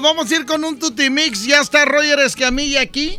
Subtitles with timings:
[0.00, 1.44] Nos vamos a ir con un Tutimix.
[1.44, 3.18] Ya está Roger Escamilla aquí.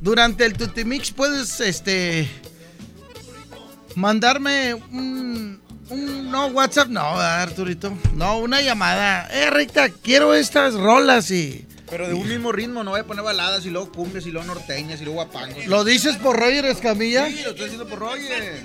[0.00, 2.28] Durante el Tutimix puedes, este,
[3.94, 9.28] mandarme un, un- no WhatsApp, no, Arturito, no una llamada.
[9.32, 13.22] Eh, Rita, quiero estas rolas y Pero de un mismo ritmo, no voy a poner
[13.22, 15.64] baladas y luego cumbias y luego norteñas y luego guapangos.
[15.66, 17.28] lo dices por Roger Escamilla.
[17.28, 18.64] Sí, lo estoy diciendo por Roger.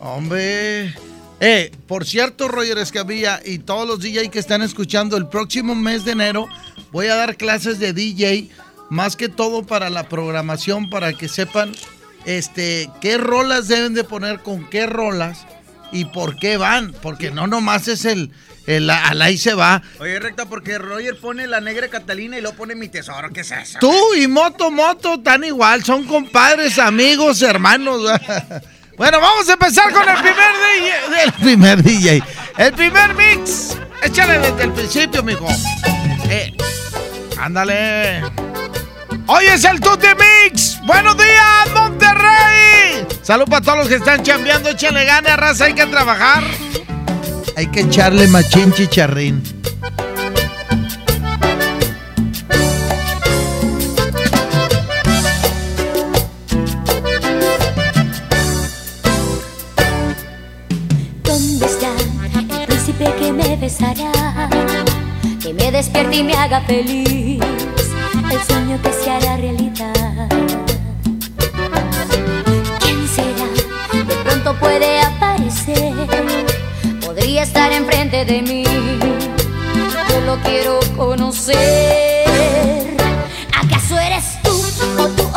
[0.00, 0.94] Hombre.
[1.40, 6.04] Eh, por cierto, Roger Escamilla y todos los DJ que están escuchando, el próximo mes
[6.04, 6.46] de enero
[6.92, 8.50] voy a dar clases de DJ,
[8.90, 11.72] más que todo para la programación, para que sepan
[12.26, 15.46] este, qué rolas deben de poner con qué rolas
[15.92, 18.30] y por qué van, porque no nomás es el,
[18.66, 19.82] el al ahí se va.
[19.98, 23.30] Oye, recta, porque Roger pone la negra Catalina y luego pone mi tesoro.
[23.30, 23.78] ¿Qué es eso?
[23.80, 28.02] Tú y Moto Moto tan igual, son compadres, amigos, hermanos.
[29.00, 31.22] Bueno, vamos a empezar con el primer DJ.
[31.24, 32.22] El primer DJ.
[32.58, 33.78] El primer mix.
[34.02, 35.46] Échale desde el principio, mijo.
[36.28, 36.54] Eh,
[37.38, 38.20] ándale.
[39.26, 40.08] Hoy es el Tuti
[40.44, 40.78] Mix.
[40.84, 43.06] Buenos días, Monterrey.
[43.22, 44.68] Salud para todos los que están chambeando.
[44.68, 45.64] Échale gana, raza.
[45.64, 46.44] Hay que trabajar.
[47.56, 49.42] Hay que echarle machín chicharrín.
[63.70, 64.48] Besará?
[65.40, 67.40] Que me despierte y me haga feliz.
[68.30, 70.28] El sueño que se hará realidad.
[72.80, 74.04] ¿Quién será?
[74.04, 75.92] De pronto puede aparecer.
[77.04, 78.64] Podría estar enfrente de mí.
[80.08, 82.26] Yo lo quiero conocer.
[83.62, 84.54] ¿Acaso eres tú
[84.98, 85.28] o tú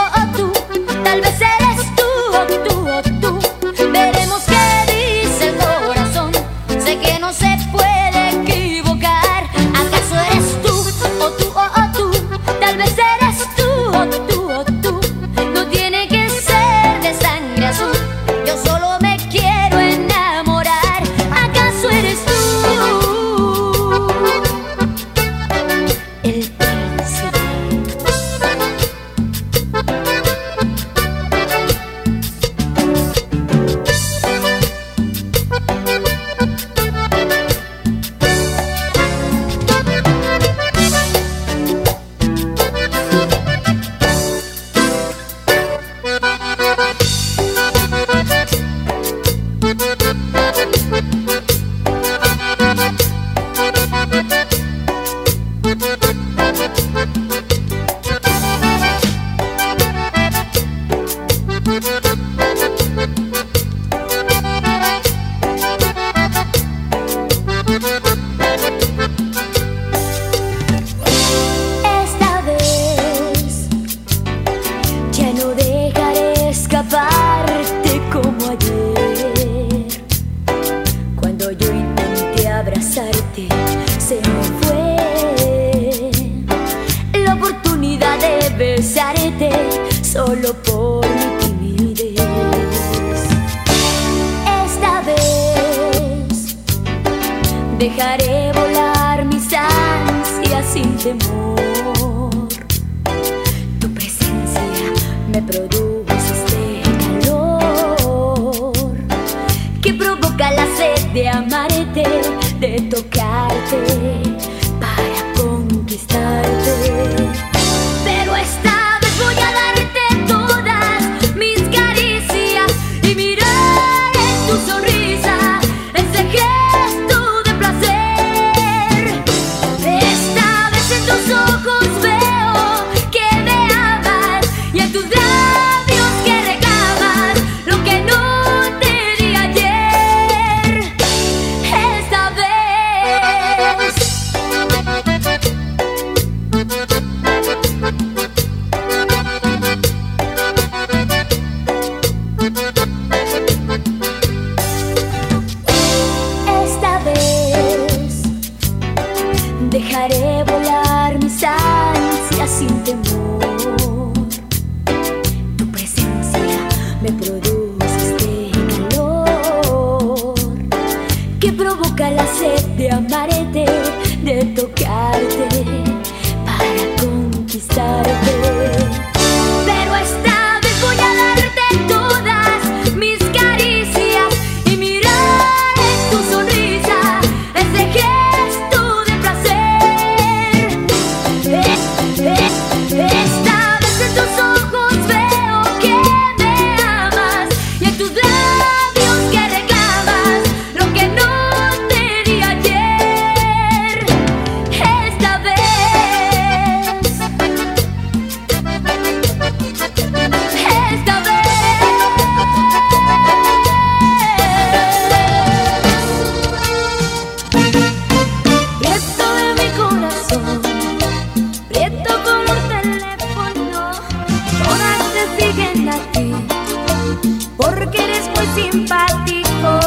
[227.64, 229.80] Porque eres muy simpático.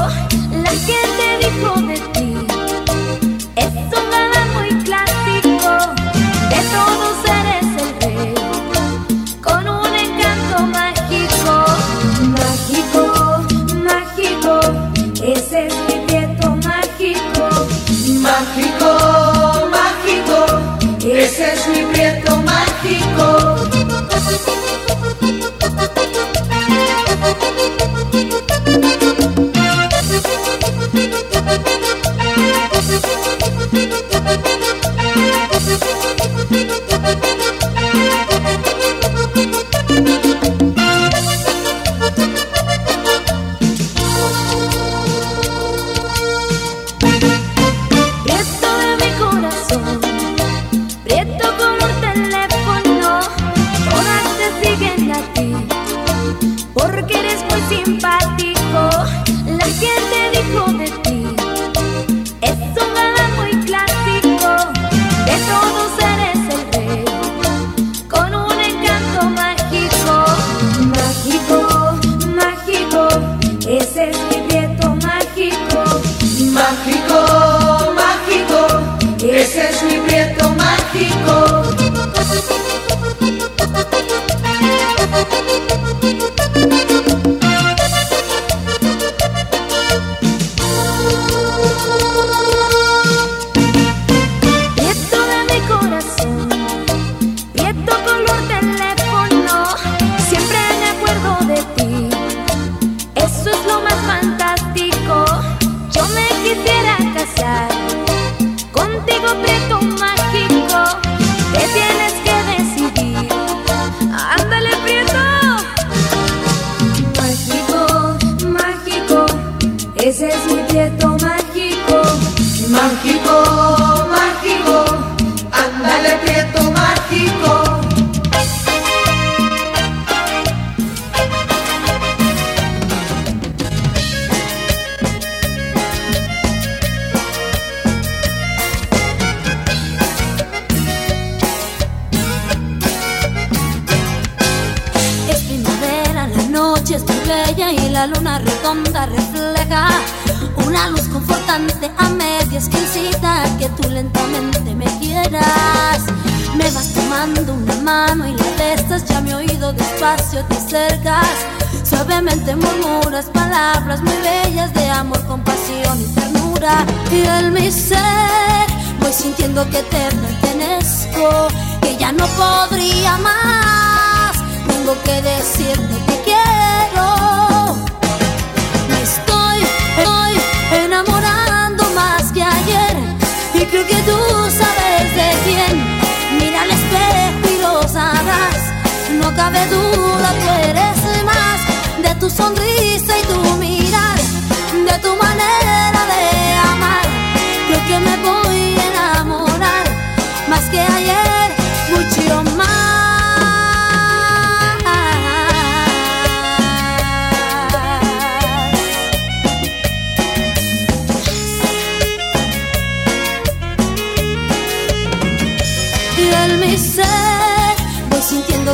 [0.51, 1.75] La gente dijo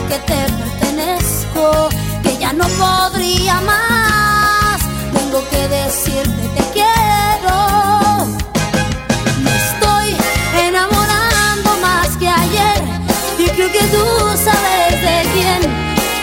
[0.00, 1.90] que te pertenezco,
[2.22, 4.80] que ya no podría más.
[5.12, 7.58] Tengo que decirte te quiero.
[9.44, 10.16] Me estoy
[10.66, 12.82] enamorando más que ayer
[13.38, 14.04] y creo que tú
[14.42, 15.60] sabes de quién.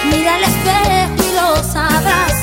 [0.09, 2.33] Mira al espejo y lo sabrás.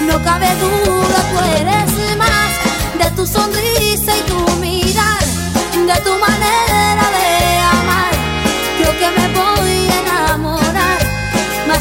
[0.00, 2.52] No cabe duda, tú eres más
[2.98, 5.20] de tu sonrisa y tu mirar,
[5.86, 6.39] de tu manera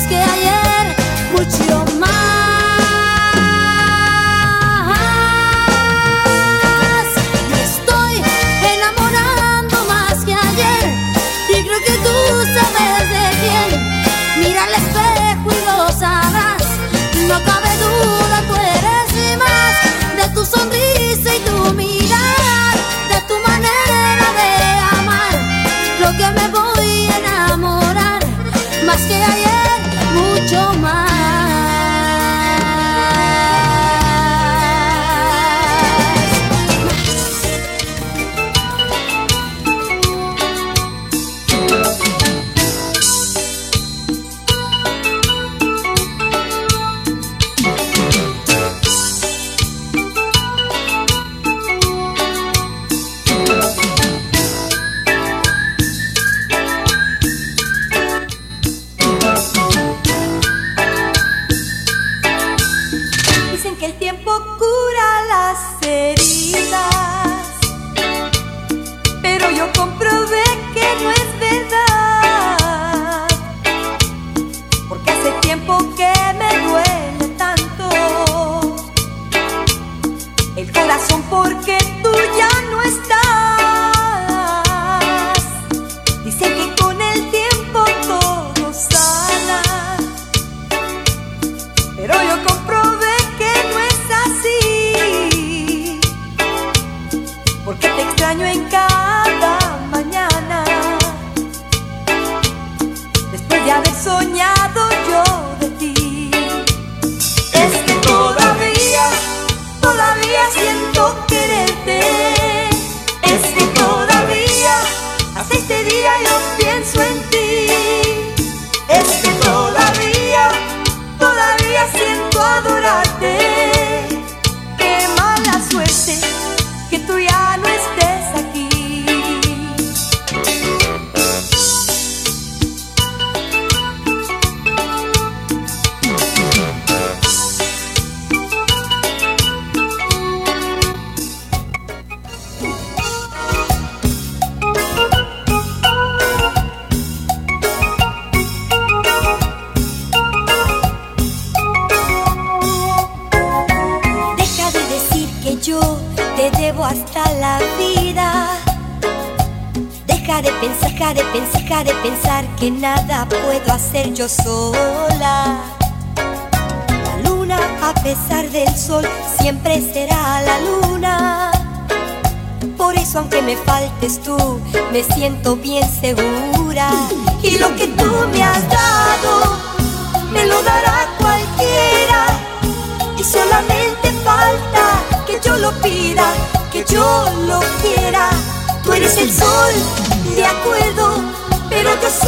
[0.10, 0.96] que ayer,
[1.34, 2.10] mucho más.
[7.52, 8.14] Me estoy
[8.74, 10.86] enamorando más que ayer
[11.50, 12.16] y creo que tú
[12.56, 13.70] sabes de quién.
[14.40, 16.64] Mira al espejo y lo sabrás.
[17.28, 19.74] No cabe duda, tú eres más
[20.18, 22.76] de tu sonrisa y tu mirar,
[23.12, 24.52] de tu manera de
[25.00, 25.34] amar.
[26.02, 28.22] Lo que me voy a enamorar
[28.86, 29.49] más que ayer,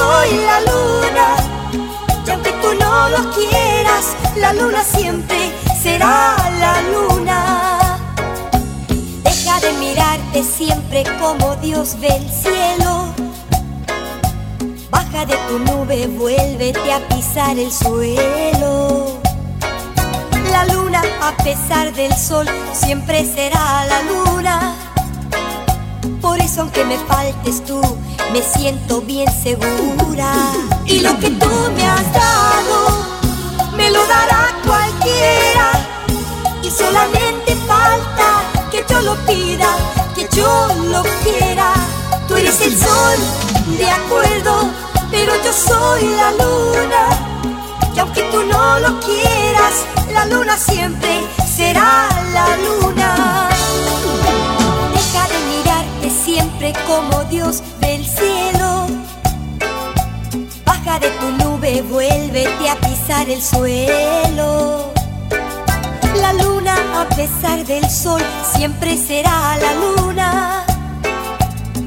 [0.01, 1.27] soy la luna.
[2.25, 4.05] Y aunque tú no lo quieras,
[4.36, 8.00] la luna siempre será la luna.
[9.24, 13.13] Deja de mirarte siempre como Dios ve el cielo.
[14.89, 19.20] Baja de tu nube, vuélvete a pisar el suelo.
[20.51, 24.81] La luna, a pesar del sol, siempre será la luna.
[26.22, 27.81] Por eso aunque me faltes tú,
[28.34, 30.34] me siento bien segura.
[30.86, 33.05] Y lo que tú me has dado,
[33.75, 35.72] me lo dará cualquiera.
[36.63, 39.75] Y solamente falta que yo lo pida,
[40.15, 41.74] que yo lo quiera.
[42.27, 43.17] Tú eres el sol,
[43.77, 44.70] de acuerdo,
[45.10, 47.31] pero yo soy la luna.
[47.96, 53.50] Y aunque tú no lo quieras, la luna siempre será la luna.
[56.34, 58.88] Siempre como Dios del cielo.
[60.66, 64.94] Baja de tu nube, vuélvete a pisar el suelo.
[66.22, 68.22] La luna, a pesar del sol,
[68.56, 70.66] siempre será la luna.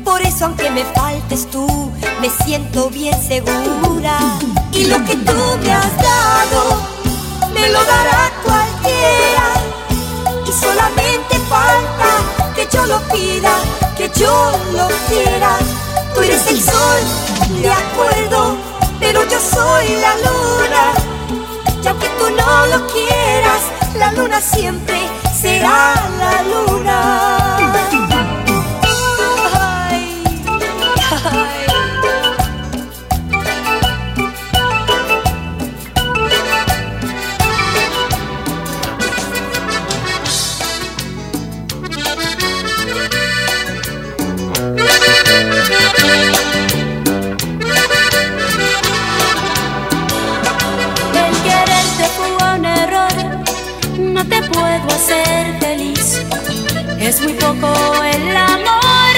[0.05, 4.19] Por eso aunque me faltes tú, me siento bien segura.
[4.73, 5.33] Y lo que tú
[5.63, 6.83] me has dado,
[7.55, 9.55] me lo dará cualquiera.
[10.47, 13.53] Y solamente falta que yo lo pida,
[13.97, 15.59] que yo lo quiera.
[16.15, 18.57] Tú eres el sol, de acuerdo,
[19.01, 20.83] pero yo soy la luna.
[21.83, 23.63] Y aunque tú no lo quieras,
[23.99, 24.99] la luna siempre
[25.41, 28.04] será la luna.
[54.29, 56.21] Te puedo hacer feliz.
[56.99, 59.15] Es muy poco el amor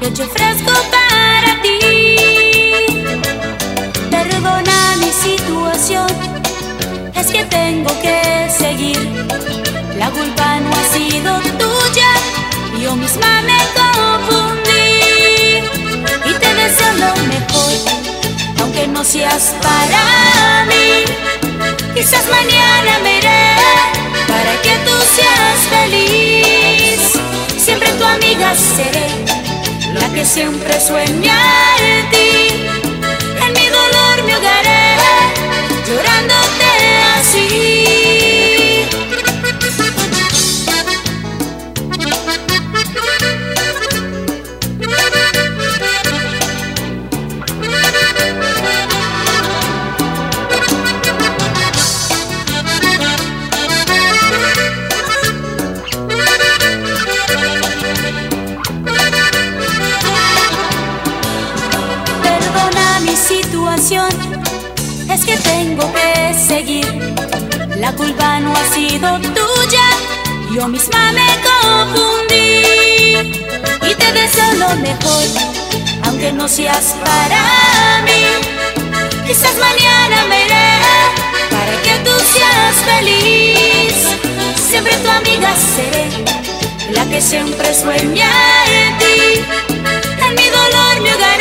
[0.00, 2.16] que yo ofrezco para ti.
[4.10, 6.06] Perdona mi situación,
[7.14, 8.98] es que tengo que seguir.
[9.96, 12.10] La culpa no ha sido tuya,
[12.80, 14.88] yo misma me confundí.
[16.24, 17.72] Y te deseo lo mejor
[18.60, 21.04] aunque no seas para mí.
[21.94, 24.07] Quizás mañana me iré
[24.38, 27.00] para que tú seas feliz.
[27.56, 29.08] Siempre tu amiga seré,
[29.94, 31.38] la que siempre sueña
[31.80, 32.57] en ti.
[65.52, 66.86] Tengo que seguir.
[67.76, 69.08] La culpa no ha sido
[69.38, 69.86] tuya,
[70.54, 72.54] yo misma me confundí.
[73.90, 75.26] Y te deseo lo mejor,
[76.04, 78.22] aunque no seas para mí.
[79.26, 80.68] Quizás mañana me iré
[81.54, 83.94] para que tú seas feliz.
[84.68, 86.06] Siempre tu amiga seré,
[86.90, 88.30] la que siempre sueña
[88.80, 89.16] en ti.
[90.24, 91.37] En mi dolor me ahogaré,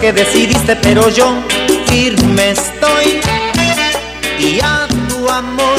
[0.00, 1.26] Qué decidiste, pero yo
[1.86, 3.20] firme estoy.
[4.38, 5.78] Y a tu amor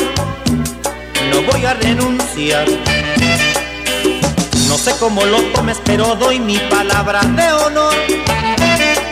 [1.32, 2.68] no voy a renunciar.
[4.68, 7.96] No sé cómo lo tomes, pero doy mi palabra de honor.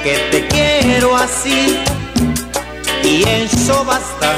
[0.03, 1.79] Que te quiero así.
[3.03, 4.35] Y eso basta.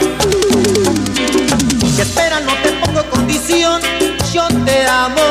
[1.98, 3.82] Que espera, no te pongo condición.
[4.34, 5.22] Yo te amo.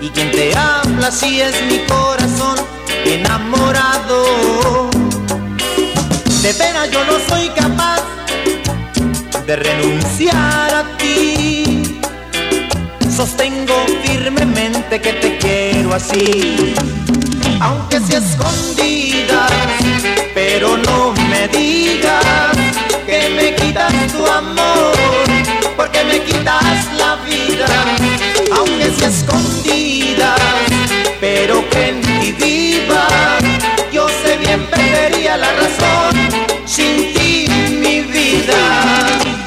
[0.00, 2.73] Y quien te habla si es mi corazón
[3.04, 4.90] enamorado.
[6.42, 8.02] De veras yo no soy capaz
[9.46, 11.98] de renunciar a ti.
[13.14, 16.74] Sostengo firmemente que te quiero así,
[17.60, 19.46] aunque sea escondida.
[20.34, 22.56] Pero no me digas
[23.06, 24.94] que me quitas tu amor,
[25.76, 27.66] porque me quitas la vida,
[28.56, 30.34] aunque sea escondida.
[31.26, 33.08] Pero que en ti viva,
[33.90, 36.12] yo sé bien perdería la razón
[36.66, 39.43] sin ti mi vida.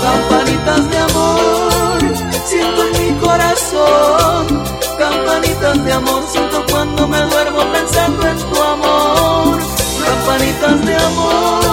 [0.00, 1.98] Campanitas de amor,
[2.44, 4.62] siento en mi corazón,
[4.96, 9.58] campanitas de amor, siento cuando me duermo pensando en tu amor.
[10.06, 11.63] Campanitas de amor,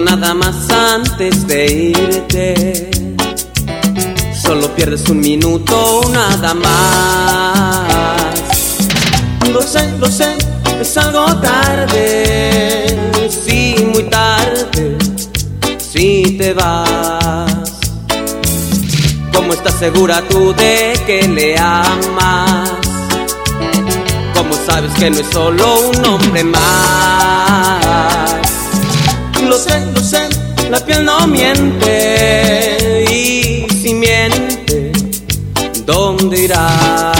[0.00, 2.90] nada más antes de irte.
[4.34, 7.84] Solo pierdes un minuto nada más.
[9.52, 10.36] Lo sé, lo sé,
[10.80, 12.98] es algo tarde.
[13.28, 14.98] Sí, muy tarde.
[15.78, 17.54] Si te vas.
[19.32, 22.70] ¿Cómo estás segura tú de que le amas?
[24.34, 28.25] ¿Cómo sabes que no es solo un hombre más?
[29.56, 30.28] Lo sé, lo sé,
[30.68, 34.92] la piel no miente y si miente,
[35.86, 37.15] ¿dónde irás?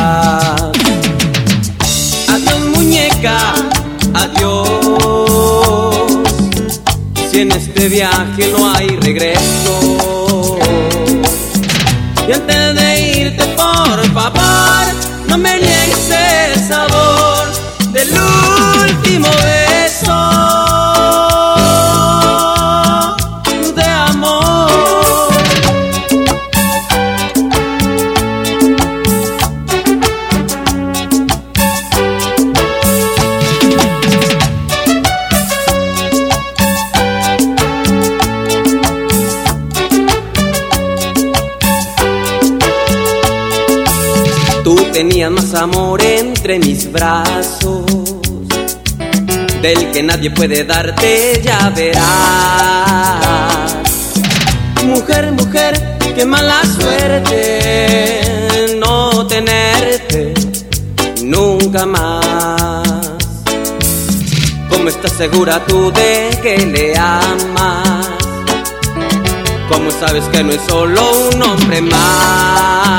[49.97, 52.05] Que nadie puede darte, ya verás.
[54.85, 58.21] Mujer, mujer, qué mala suerte
[58.79, 60.35] no tenerte
[61.23, 63.11] nunca más.
[64.69, 68.11] ¿Cómo estás segura tú de que le amas?
[69.71, 71.01] ¿Cómo sabes que no es solo
[71.33, 72.93] un hombre más?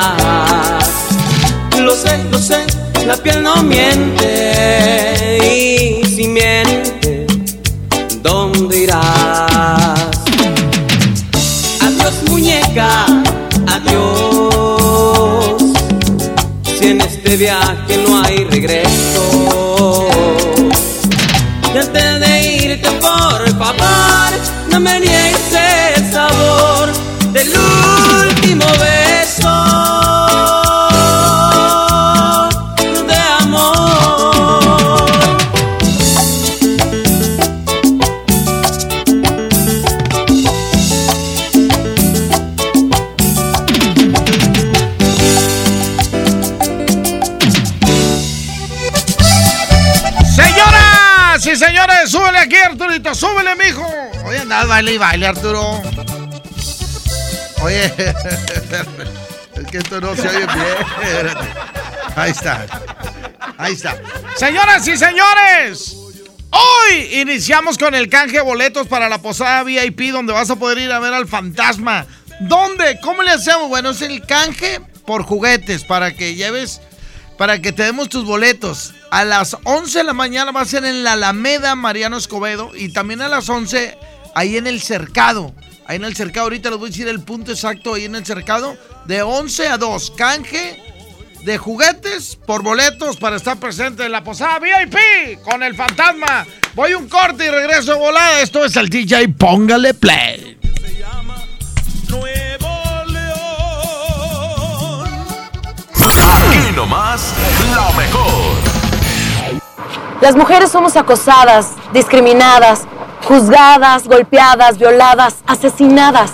[1.79, 2.65] Lo sé, lo sé,
[3.05, 4.16] la piel no miente
[17.37, 20.07] Viaje no hay regreso,
[21.71, 22.16] y antes
[54.77, 55.81] baile y baile, Arturo.
[57.63, 57.85] Oye,
[59.55, 61.27] es que esto no se oye bien.
[62.15, 62.67] Ahí está.
[63.57, 63.99] Ahí está.
[64.35, 65.97] Señoras y señores,
[66.51, 70.91] hoy iniciamos con el canje boletos para la posada VIP donde vas a poder ir
[70.91, 72.05] a ver al fantasma.
[72.41, 72.99] ¿Dónde?
[73.01, 73.69] ¿Cómo le hacemos?
[73.69, 76.81] Bueno, es el canje por juguetes para que lleves,
[77.39, 78.93] para que te demos tus boletos.
[79.09, 82.89] A las 11 de la mañana va a ser en la Alameda Mariano Escobedo y
[82.89, 83.97] también a las 11
[84.37, 85.53] ahí en el Cercado.
[85.87, 88.25] Ahí en el Cercado, ahorita les voy a decir el punto exacto ahí en el
[88.25, 88.77] Cercado.
[89.05, 90.83] De 11 a 2, canje
[91.43, 96.45] de juguetes por boletos para estar presente en la posada VIP con el fantasma.
[96.75, 98.41] Voy un corte y regreso de volada.
[98.41, 100.59] Esto es el DJ, póngale play.
[106.39, 107.33] Aquí nomás,
[107.75, 108.57] la mejor.
[110.21, 112.87] Las mujeres somos acosadas, discriminadas,
[113.27, 116.31] juzgadas, golpeadas, violadas, asesinadas.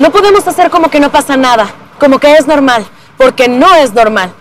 [0.00, 1.68] No podemos hacer como que no pasa nada,
[2.00, 2.84] como que es normal,
[3.16, 4.32] porque no es normal.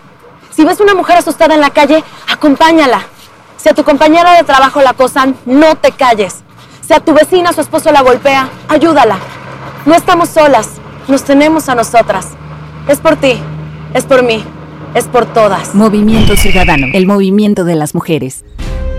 [0.49, 3.01] Si ves una mujer asustada en la calle, acompáñala.
[3.57, 6.43] Si a tu compañera de trabajo la acosan, no te calles.
[6.81, 9.19] Si a tu vecina su esposo la golpea, ayúdala.
[9.85, 10.69] No estamos solas,
[11.07, 12.29] nos tenemos a nosotras.
[12.87, 13.39] Es por ti,
[13.93, 14.43] es por mí,
[14.95, 15.75] es por todas.
[15.75, 18.43] Movimiento Ciudadano, el movimiento de las mujeres.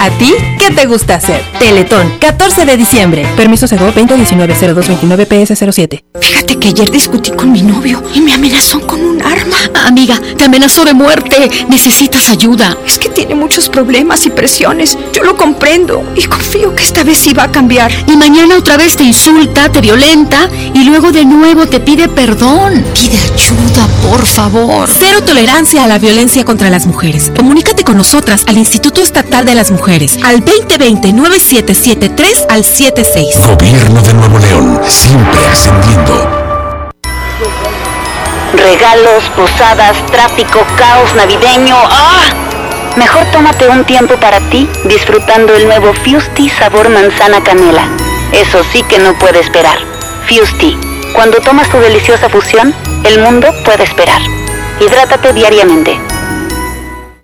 [0.00, 1.42] ¿A ti qué te gusta hacer?
[1.58, 3.26] Teletón, 14 de diciembre.
[3.36, 6.04] Permiso Segov 2019-0229 PS07.
[6.18, 9.58] Fíjate que ayer discutí con mi novio y me amenazó con un arma.
[9.84, 11.50] Amiga, te amenazó de muerte.
[11.68, 12.78] Necesitas ayuda.
[12.86, 14.96] Es que tiene muchos problemas y presiones.
[15.12, 17.92] Yo lo comprendo y confío que esta vez sí va a cambiar.
[18.06, 22.82] Y mañana otra vez te insulta, te violenta y luego de nuevo te pide perdón.
[22.94, 24.88] Pide ayuda, por favor.
[24.98, 27.30] Cero tolerancia a la violencia contra las mujeres.
[27.36, 33.40] Comunícate con nosotras al Instituto Estatal de las Mujeres al 2020-9773 al 76.
[33.44, 36.28] Gobierno de Nuevo León, siempre ascendiendo.
[38.54, 41.74] Regalos, posadas, tráfico, caos navideño.
[41.76, 42.20] ¡Ah!
[42.94, 47.88] Mejor tómate un tiempo para ti disfrutando el nuevo Fusti sabor manzana canela.
[48.30, 49.78] Eso sí que no puede esperar.
[50.28, 50.78] Fusti.
[51.14, 52.72] Cuando tomas tu deliciosa fusión,
[53.02, 54.22] el mundo puede esperar.
[54.78, 56.09] Hidrátate diariamente.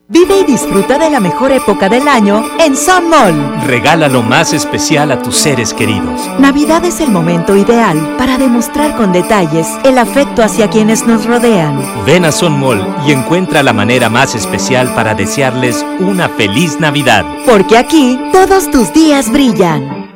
[0.08, 3.66] Vive y disfruta de la mejor época del año en Sun Mall.
[3.66, 6.20] Regala lo más especial a tus seres queridos.
[6.38, 11.82] Navidad es el momento ideal para demostrar con detalles el afecto hacia quienes nos rodean.
[12.06, 17.24] Ven a Sun Mall y encuentra la manera más especial para desearles una feliz Navidad.
[17.44, 20.06] Porque aquí todos tus días brillan.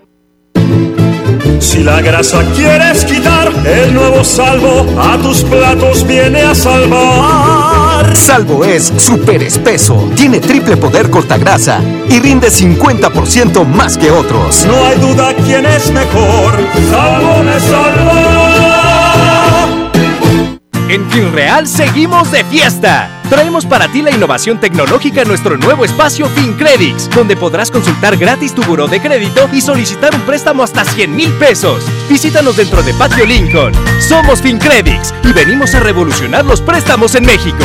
[1.58, 7.69] Si la grasa quieres quitar, el nuevo salvo a tus platos viene a salvar.
[8.14, 14.64] Salvo es súper espeso, tiene triple poder cortagrasa y rinde 50% más que otros.
[14.66, 16.54] No hay duda quién es mejor,
[16.90, 18.60] salvo me salva.
[20.90, 23.08] En FinReal seguimos de fiesta.
[23.28, 28.52] Traemos para ti la innovación tecnológica en nuestro nuevo espacio FinCredits, donde podrás consultar gratis
[28.56, 31.84] tu buró de crédito y solicitar un préstamo hasta 100 mil pesos.
[32.08, 33.72] Visítanos dentro de Patio Lincoln.
[34.00, 37.64] Somos FinCredits y venimos a revolucionar los préstamos en México.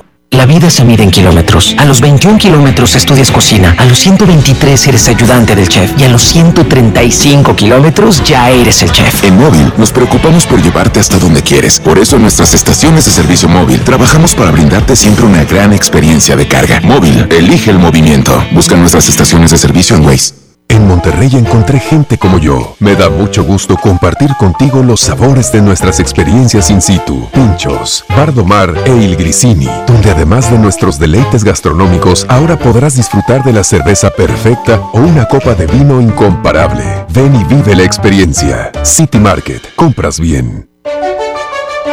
[0.31, 1.75] La vida se mide en kilómetros.
[1.77, 6.09] A los 21 kilómetros estudias cocina, a los 123 eres ayudante del chef y a
[6.09, 9.25] los 135 kilómetros ya eres el chef.
[9.25, 11.81] En móvil nos preocupamos por llevarte hasta donde quieres.
[11.81, 16.37] Por eso en nuestras estaciones de servicio móvil trabajamos para brindarte siempre una gran experiencia
[16.37, 16.79] de carga.
[16.81, 18.43] Móvil, elige el movimiento.
[18.53, 20.40] Busca nuestras estaciones de servicio en Waze.
[20.71, 22.77] En Monterrey encontré gente como yo.
[22.79, 27.27] Me da mucho gusto compartir contigo los sabores de nuestras experiencias in situ.
[27.33, 33.51] Pinchos, Bardomar e Il Grisini, donde además de nuestros deleites gastronómicos, ahora podrás disfrutar de
[33.51, 36.85] la cerveza perfecta o una copa de vino incomparable.
[37.09, 38.71] Ven y vive la experiencia.
[38.83, 40.69] City Market, compras bien.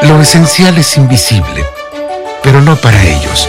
[0.02, 1.64] Lo esencial es invisible,
[2.44, 3.48] pero no para ellos.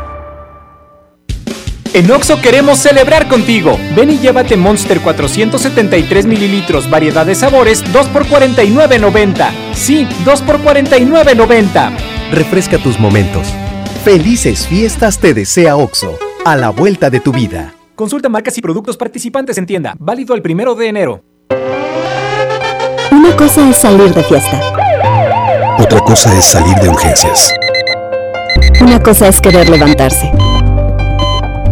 [1.93, 3.77] En Oxo queremos celebrar contigo.
[3.95, 9.51] Ven y llévate Monster 473 mililitros, variedad de sabores, 2 por 49.90.
[9.73, 11.91] Sí, 2 por 49.90.
[12.31, 13.47] Refresca tus momentos.
[14.05, 17.73] Felices fiestas te desea Oxo, a la vuelta de tu vida.
[17.95, 19.93] Consulta marcas y productos participantes en tienda.
[19.99, 21.23] Válido el primero de enero.
[23.11, 24.61] Una cosa es salir de fiesta.
[25.77, 27.53] Otra cosa es salir de urgencias.
[28.79, 30.31] Una cosa es querer levantarse.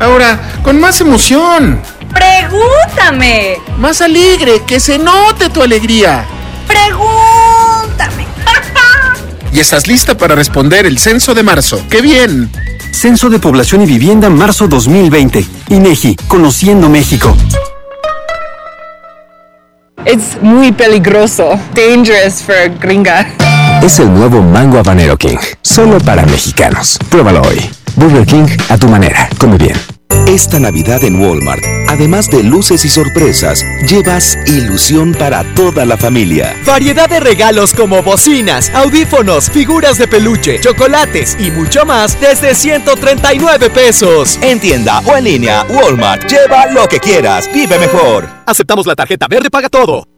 [0.00, 1.80] Ahora, con más emoción.
[2.12, 3.56] Pregúntame.
[3.78, 6.24] Más alegre, que se note tu alegría.
[6.66, 8.26] Pregúntame.
[9.52, 11.80] Y estás lista para responder el censo de marzo.
[11.88, 12.50] ¡Qué bien!
[12.90, 15.46] Censo de Población y Vivienda marzo 2020.
[15.68, 17.36] INEGI, Conociendo México.
[20.04, 21.58] Es muy peligroso.
[21.74, 23.26] Dangerous for gringa.
[23.82, 26.98] Es el nuevo Mango Habanero King, solo para mexicanos.
[27.08, 27.70] Pruébalo hoy.
[27.96, 29.28] Burger King a tu manera.
[29.38, 29.76] Come bien.
[30.26, 36.56] Esta Navidad en Walmart, además de luces y sorpresas, llevas ilusión para toda la familia.
[36.64, 43.70] Variedad de regalos como bocinas, audífonos, figuras de peluche, chocolates y mucho más desde 139
[43.70, 44.38] pesos.
[44.40, 48.28] En tienda o en línea, Walmart, lleva lo que quieras, vive mejor.
[48.46, 50.08] Aceptamos la tarjeta verde, paga todo.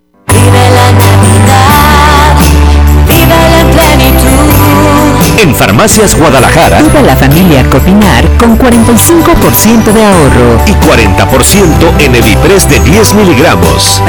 [5.38, 10.60] En Farmacias Guadalajara, Viva la familia Copinar con 45% de ahorro.
[10.66, 14.02] y 40% en Evipres de 10 miligramos.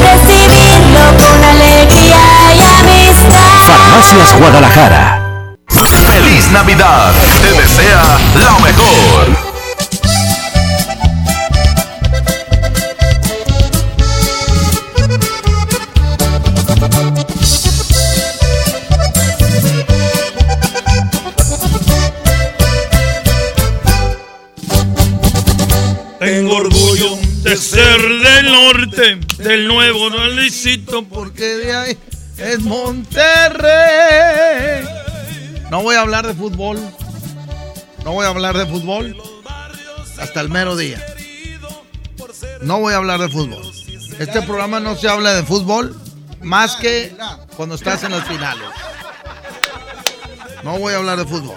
[0.00, 2.18] recibirlo con alegría
[2.54, 3.38] y amistad.
[3.66, 5.18] Farmacias Guadalajara.
[5.68, 7.12] ¡Feliz Navidad!
[7.42, 8.02] Te desea
[8.34, 9.51] lo mejor.
[28.92, 31.98] Del nuevo no Luisito, porque de ahí
[32.38, 33.64] es Monterrey.
[35.70, 36.78] No voy a hablar de fútbol.
[38.04, 39.16] No voy a hablar de fútbol
[40.18, 41.04] hasta el mero día.
[42.60, 43.62] No voy a hablar de fútbol.
[44.18, 45.96] Este programa no se habla de fútbol
[46.40, 47.16] más que
[47.56, 48.68] cuando estás en los finales.
[50.62, 51.56] No voy a hablar de fútbol.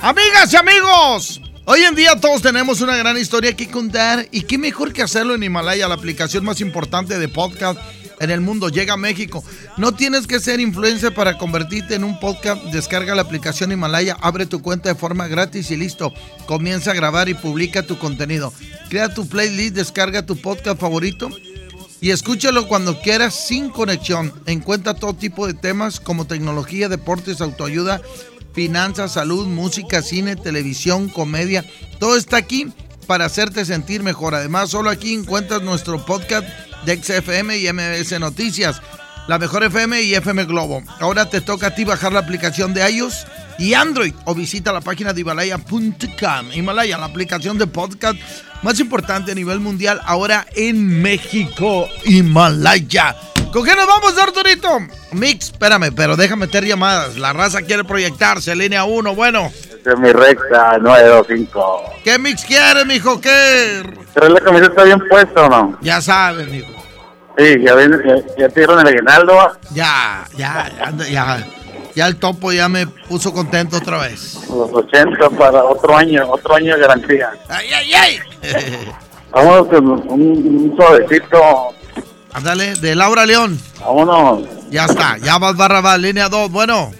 [0.00, 4.58] Amigas y amigos, hoy en día todos tenemos una gran historia que contar y qué
[4.58, 7.78] mejor que hacerlo en Himalaya, la aplicación más importante de podcast
[8.20, 8.68] en el mundo.
[8.68, 9.44] Llega a México.
[9.76, 12.62] No tienes que ser influencer para convertirte en un podcast.
[12.66, 16.12] Descarga la aplicación Himalaya, abre tu cuenta de forma gratis y listo.
[16.46, 18.52] Comienza a grabar y publica tu contenido.
[18.88, 21.30] Crea tu playlist, descarga tu podcast favorito
[22.00, 24.32] y escúchalo cuando quieras sin conexión.
[24.46, 28.02] Encuentra todo tipo de temas como tecnología, deportes, autoayuda,
[28.52, 31.64] finanzas, salud, música, cine, televisión, comedia.
[31.98, 32.72] Todo está aquí
[33.06, 34.34] para hacerte sentir mejor.
[34.34, 36.46] Además, solo aquí encuentras nuestro podcast
[36.84, 38.80] de XFM y MBS Noticias,
[39.28, 40.82] la mejor FM y FM Globo.
[41.00, 43.26] Ahora te toca a ti bajar la aplicación de iOS
[43.58, 46.52] y Android o visita la página de Himalaya.com.
[46.54, 48.18] Himalaya, la aplicación de podcast
[48.62, 51.88] más importante a nivel mundial ahora en México.
[52.04, 53.16] Himalaya.
[53.52, 54.78] ¿Con qué nos vamos, Arturito?
[55.12, 57.18] Mix, espérame, pero déjame meter llamadas.
[57.18, 59.50] La raza quiere proyectarse, línea 1, bueno.
[59.80, 61.82] Esa es mi recta, 925.
[62.02, 63.20] ¿Qué mix quieres, mijo?
[63.20, 63.82] ¿Qué?
[64.14, 65.78] ¿Pero la camiseta está bien puesta o no?
[65.82, 66.72] Ya sabes, mijo.
[67.36, 69.34] Sí, ya, ven, ya, ya te dieron el aguinaldo.
[69.74, 71.46] Ya, ya, ya, ya.
[71.94, 74.34] Ya el topo ya me puso contento otra vez.
[74.48, 77.30] Los 80 para otro año, otro año de garantía.
[77.50, 78.20] ¡Ay, ay, ay!
[79.30, 81.74] Vamos con un, un suavecito.
[82.34, 83.58] Ándale, de Laura León.
[83.80, 84.42] Vámonos.
[84.70, 86.50] Ya está, ya vas barra va, línea 2.
[86.50, 86.90] Bueno,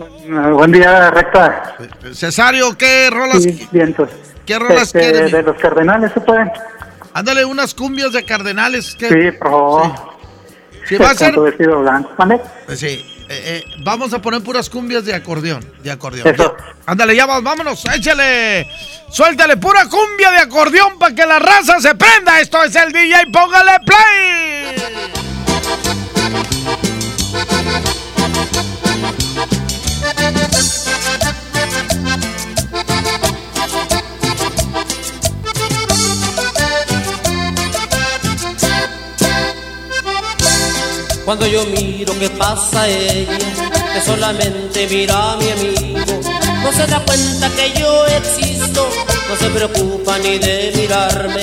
[0.00, 1.76] Uh, buen día, recta.
[2.14, 3.42] Cesario, ¿qué rolas?
[3.42, 4.08] Sí, vientos.
[4.46, 5.32] ¿Qué rolas Este, quieres?
[5.32, 6.50] De los cardenales, ¿se pueden?
[7.12, 8.96] Ándale, unas cumbias de cardenales.
[8.98, 9.08] ¿qué?
[9.08, 9.92] Sí, por favor.
[10.86, 11.38] Sí, va a ser.
[11.38, 12.10] Vestido blanco.
[12.16, 12.40] ¿Mande?
[12.64, 15.64] Pues sí, eh, eh, vamos a poner puras cumbias de acordeón.
[15.84, 16.34] De acordeón.
[16.34, 16.52] Eso.
[16.84, 18.66] Ándale, ya vámonos, échale.
[19.08, 22.40] Suéltale pura cumbia de acordeón para que la raza se prenda.
[22.40, 24.99] Esto es el DJ, póngale play.
[41.24, 43.38] Cuando yo miro que pasa ella,
[43.94, 46.20] que solamente mira a mi amigo,
[46.62, 48.88] no se da cuenta que yo existo,
[49.28, 51.42] no se preocupa ni de mirarme,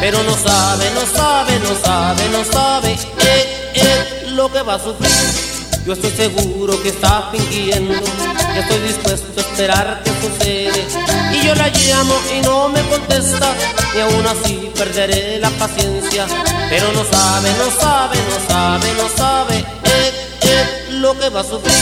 [0.00, 4.78] pero no sabe, no sabe, no sabe, no sabe, eh, eh, lo que va a
[4.78, 5.45] sufrir.
[5.86, 10.84] Yo estoy seguro que está fingiendo, que estoy dispuesto a esperar que sucede.
[11.32, 13.54] Y yo la llamo y no me contesta,
[13.94, 16.26] y aún así perderé la paciencia.
[16.68, 20.12] Pero no sabe, no sabe, no sabe, no sabe, eh,
[20.42, 21.72] eh, lo que va a sufrir.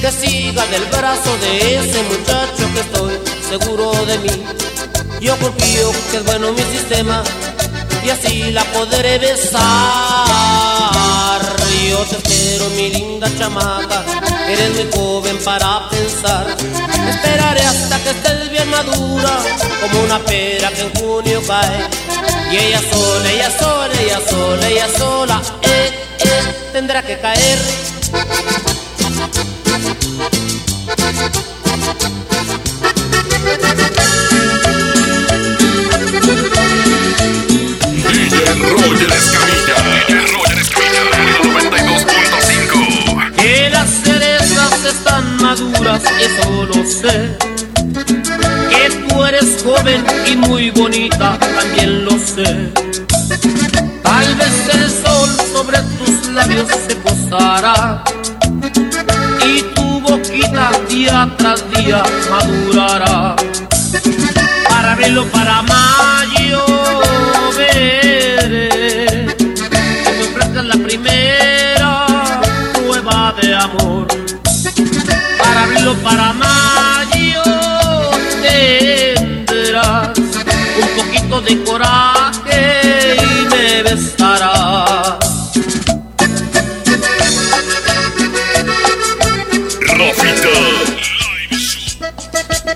[0.00, 4.44] Que siga del brazo de ese muchacho que estoy seguro de mí.
[5.20, 7.24] Yo confío que es bueno mi sistema
[8.04, 9.60] y así la podré besar.
[11.90, 14.04] Yo te espero, mi linda chamaca,
[14.46, 16.46] eres muy joven para pensar.
[17.08, 19.40] Esperaré hasta que estés bien madura,
[19.80, 21.88] como una pera que en junio cae.
[22.52, 27.58] Y ella sola, ella sola, ella sola, ella sola, eh, eh, tendrá que caer.
[45.50, 47.36] Maduras, eso lo sé.
[48.70, 52.70] Que tú eres joven y muy bonita, también lo sé.
[54.02, 58.04] Tal vez el sol sobre tus labios se posará
[59.44, 63.34] y tu boquita día tras día madurará.
[64.68, 66.64] Para abril o para mayo
[67.56, 69.26] veré
[70.04, 70.12] que
[70.54, 71.49] me la primera
[76.02, 77.42] Para mayo
[78.42, 85.20] tendrás un poquito de coraje y me besarás.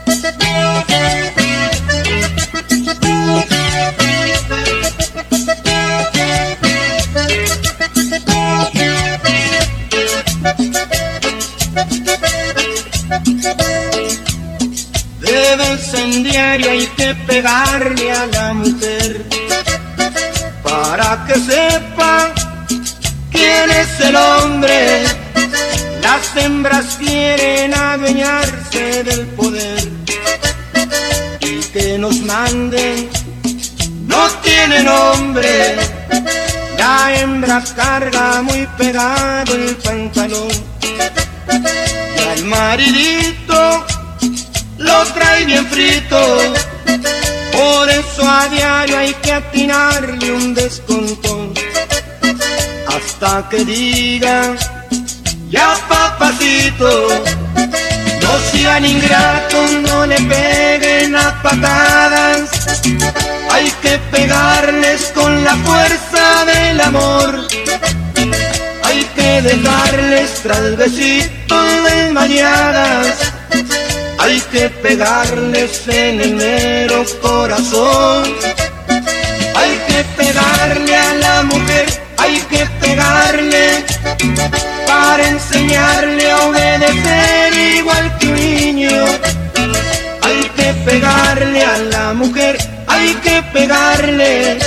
[0.06, 0.93] Incendiaria
[21.26, 22.32] que sepa
[23.30, 25.04] quién es el hombre.
[26.02, 29.88] Las hembras quieren adueñarse del poder
[31.40, 33.08] y que nos manden
[34.06, 35.76] no tiene nombre.
[36.78, 40.48] La hembra carga muy pegado el pantalón
[42.16, 43.86] y al maridito
[44.78, 46.38] lo trae bien frito.
[47.56, 51.54] Por eso a diario hay que atinarle un descontón
[52.88, 54.56] hasta que diga
[55.54, 57.08] ya papacito.
[58.22, 62.50] No sean ingratos, no le peguen a patadas.
[63.52, 67.46] Hay que pegarles con la fuerza del amor.
[68.84, 73.34] Hay que dejarles tras besitos desmañadas.
[74.18, 78.24] Hay que pegarles en el mero corazón.
[79.56, 81.86] Hay que pegarle a la mujer,
[82.18, 83.84] hay que pegarle
[84.86, 89.04] para enseñarle a obedecer igual que un niño.
[90.22, 92.56] Hay que pegarle a la mujer,
[92.86, 94.58] hay que pegarle.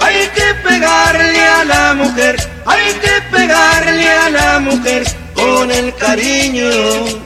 [0.00, 5.02] Hay que pegarle a la mujer, hay que pegarle a la mujer
[5.34, 7.25] con el cariño.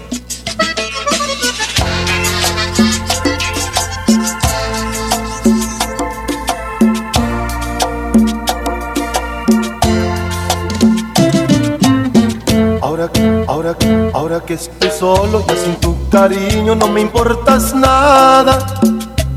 [14.15, 18.59] Ahora, que estoy solo y sin tu cariño no me importas nada.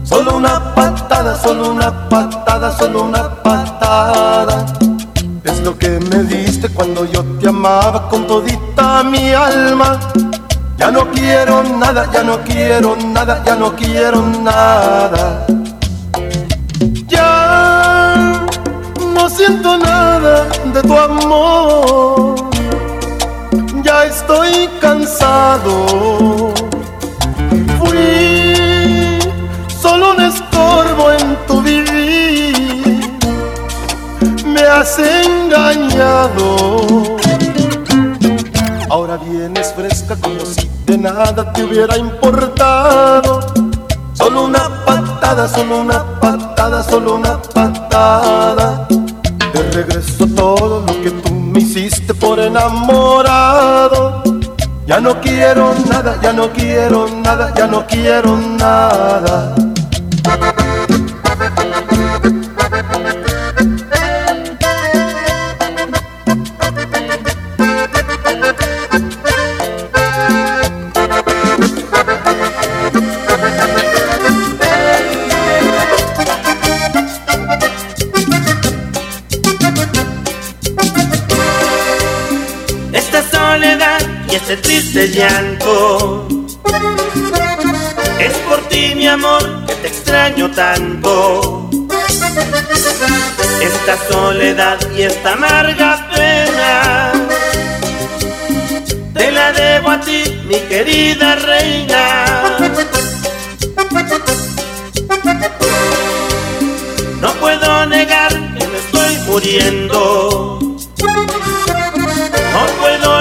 [0.03, 4.65] Solo una patada, solo una patada, solo una patada.
[5.43, 9.99] Es lo que me diste cuando yo te amaba con todita mi alma.
[10.77, 15.45] Ya no quiero nada, ya no quiero nada, ya no quiero nada.
[17.07, 18.45] Ya
[19.13, 22.32] no siento nada de tu amor.
[23.83, 26.53] Ya estoy cansado.
[27.79, 29.19] Fui
[29.81, 33.19] solo un estorbo en tu vivir.
[34.45, 36.55] Me has engañado.
[38.89, 43.41] Ahora vienes fresca como si de nada te hubiera importado.
[44.13, 48.87] Solo una patada, solo una patada, solo una patada.
[49.51, 51.32] Te regreso todo lo que tú
[51.75, 54.21] hiciste por enamorado.
[54.85, 59.55] Ya no quiero nada, ya no quiero nada, ya no quiero nada.
[84.33, 86.27] Y este triste llanto.
[88.19, 91.69] Es por ti mi amor que te extraño tanto.
[93.61, 97.11] Esta soledad y esta amarga pena
[99.13, 102.57] Te la debo a ti mi querida reina.
[107.21, 110.59] No puedo negar que me estoy muriendo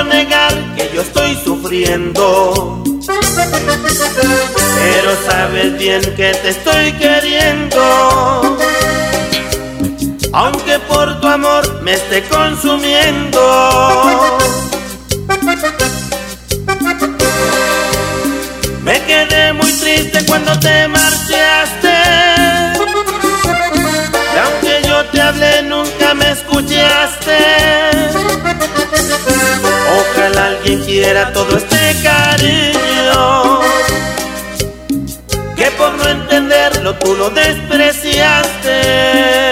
[0.04, 2.82] negar que yo estoy sufriendo.
[4.74, 8.58] Pero sabes bien que te estoy queriendo.
[10.32, 13.40] Aunque por tu amor me esté consumiendo.
[18.82, 21.94] Me quedé muy triste cuando te marchaste.
[24.34, 27.38] Y aunque yo te hablé, nunca me escuchaste.
[30.92, 33.60] Quiera todo este cariño.
[35.56, 39.51] Que por no entenderlo tú lo despreciaste.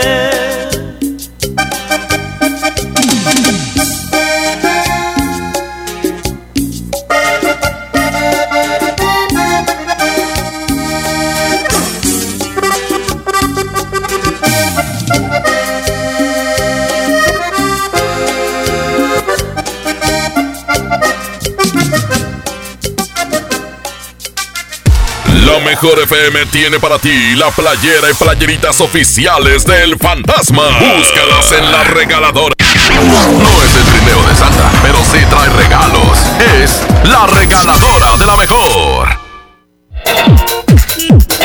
[25.83, 30.63] Mejor FM tiene para ti la playera y playeritas oficiales del fantasma.
[30.79, 32.55] Búscalas en la regaladora.
[32.59, 36.19] No es el trineo de Santa, pero sí trae regalos.
[36.61, 39.21] Es la regaladora de la mejor.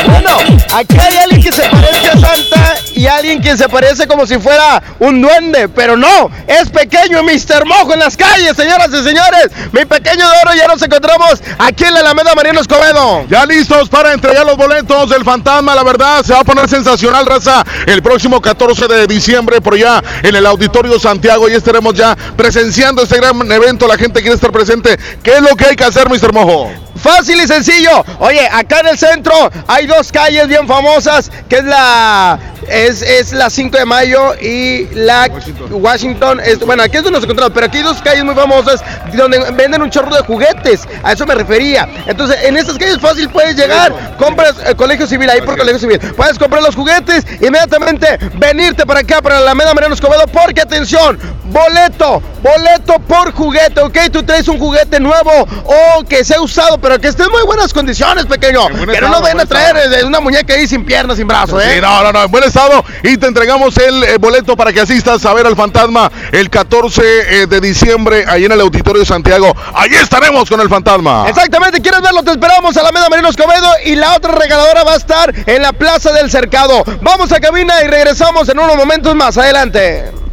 [0.06, 0.36] Bueno,
[0.74, 2.55] hay alguien que se parece a Santa
[2.96, 7.66] y alguien quien se parece como si fuera un duende, pero no, es pequeño Mr.
[7.66, 9.50] Mojo en las calles, señoras y señores.
[9.72, 13.26] Mi pequeño de oro ya nos encontramos aquí en la Alameda Mariano Escobedo.
[13.28, 17.26] Ya listos para entregar los boletos del fantasma, la verdad, se va a poner sensacional,
[17.26, 22.16] raza, el próximo 14 de diciembre por allá en el Auditorio Santiago y estaremos ya
[22.34, 24.98] presenciando este gran evento, la gente quiere estar presente.
[25.22, 26.32] ¿Qué es lo que hay que hacer, Mr.
[26.32, 26.85] Mojo?
[26.98, 28.04] Fácil y sencillo.
[28.18, 29.34] Oye, acá en el centro
[29.66, 32.38] hay dos calles bien famosas, que es la
[32.68, 35.28] es, es la 5 de mayo y la
[35.70, 36.40] Washington.
[36.40, 38.82] es, bueno, aquí es donde nos encontramos, pero aquí hay dos calles muy famosas
[39.14, 40.86] donde venden un chorro de juguetes.
[41.02, 41.88] A eso me refería.
[42.06, 45.98] Entonces, en estas calles fácil puedes llegar, compras el colegio civil, ahí por colegio civil.
[46.16, 51.18] Puedes comprar los juguetes, inmediatamente venirte para acá, para la Alameda Mariano Escobedo, porque atención,
[51.44, 53.98] boleto, boleto por juguete, ¿ok?
[54.12, 57.72] Tú traes un juguete nuevo o que sea usado, pero que esté en muy buenas
[57.72, 58.66] condiciones, pequeño.
[58.68, 59.96] Que no nos vayan a buen traer estado.
[59.96, 61.74] eh, una muñeca ahí sin piernas, sin brazos, ¿eh?
[61.74, 62.84] Sí, no, no, no, en buen estado.
[63.02, 67.02] Y te entregamos el eh, boleto para que asistas a ver al fantasma el 14
[67.42, 69.54] eh, de diciembre ahí en el Auditorio de Santiago.
[69.74, 71.26] Ahí estaremos con el fantasma.
[71.28, 72.22] Exactamente, ¿quieres verlo?
[72.22, 75.62] Te esperamos a la Meda Marino Escobedo y la otra regaladora va a estar en
[75.62, 76.84] la Plaza del Cercado.
[77.02, 79.36] Vamos a cabina y regresamos en unos momentos más.
[79.38, 80.25] Adelante.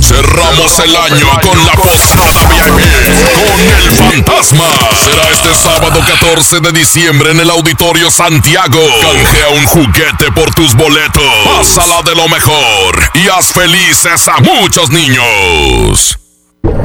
[0.00, 2.88] Cerramos el año con la posada VIP
[3.34, 4.64] con el fantasma.
[5.04, 8.80] Será este sábado 14 de diciembre en el Auditorio Santiago.
[9.00, 11.22] Canjea un juguete por tus boletos.
[11.44, 16.18] Pásala de lo mejor y haz felices a muchos niños.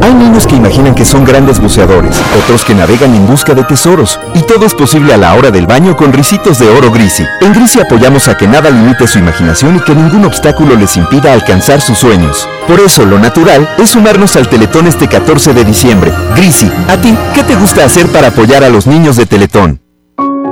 [0.02, 4.20] Hay niños que imaginan que son grandes buceadores, otros que navegan en busca de tesoros,
[4.34, 7.26] y todo es posible a la hora del baño con risitos de oro Grisi.
[7.42, 11.34] En Grisi apoyamos a que nada limite su imaginación y que ningún obstáculo les impida
[11.34, 12.48] alcanzar sus sueños.
[12.68, 16.12] Por eso, lo natural es sumarnos al Teletón este 14 de diciembre.
[16.36, 19.80] Grisi, ¿a ti qué te gusta hacer para apoyar a los niños de Teletón?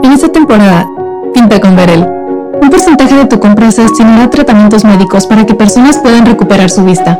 [0.02, 0.88] En esta temporada,
[1.34, 2.08] pinta con Verel.
[2.62, 6.70] Un porcentaje de tu compra se destinará a tratamientos médicos para que personas puedan recuperar
[6.70, 7.20] su vista.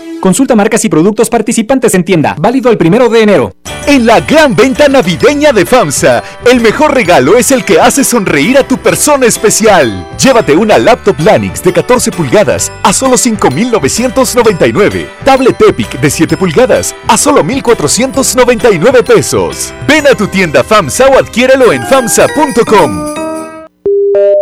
[0.21, 2.35] Consulta marcas y productos participantes en tienda.
[2.37, 3.55] Válido el primero de enero.
[3.87, 8.59] En la gran venta navideña de FAMSA, el mejor regalo es el que hace sonreír
[8.59, 10.07] a tu persona especial.
[10.23, 15.09] Llévate una laptop Lanix de 14 pulgadas a solo 5,999.
[15.25, 19.73] Tablet Epic de 7 pulgadas a solo 1,499 pesos.
[19.87, 23.20] Ven a tu tienda FAMSA o adquiérelo en FAMSA.com.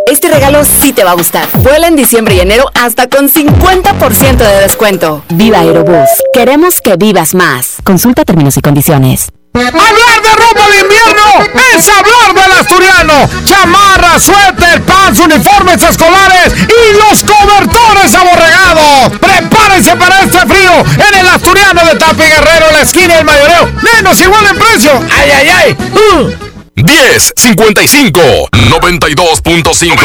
[0.10, 1.48] Este regalo sí te va a gustar.
[1.60, 5.24] Vuela en diciembre y enero hasta con 50% de descuento.
[5.30, 6.10] Viva Aerobús.
[6.34, 7.76] Queremos que vivas más.
[7.84, 9.30] Consulta términos y condiciones.
[9.54, 13.30] Hablar de ropa de invierno es hablar del asturiano.
[13.46, 19.20] Chamarra, suéter, pants, uniformes escolares y los cobertores aborregados.
[19.20, 20.72] Prepárense para este frío
[21.08, 23.70] en el asturiano de Tapi Guerrero, la esquina del mayoreo.
[23.94, 24.92] Menos igual en precio.
[25.16, 25.78] ¡Ay, ay, ay!
[25.94, 26.50] Uh.
[26.76, 28.20] 10 55
[28.52, 29.96] 92.5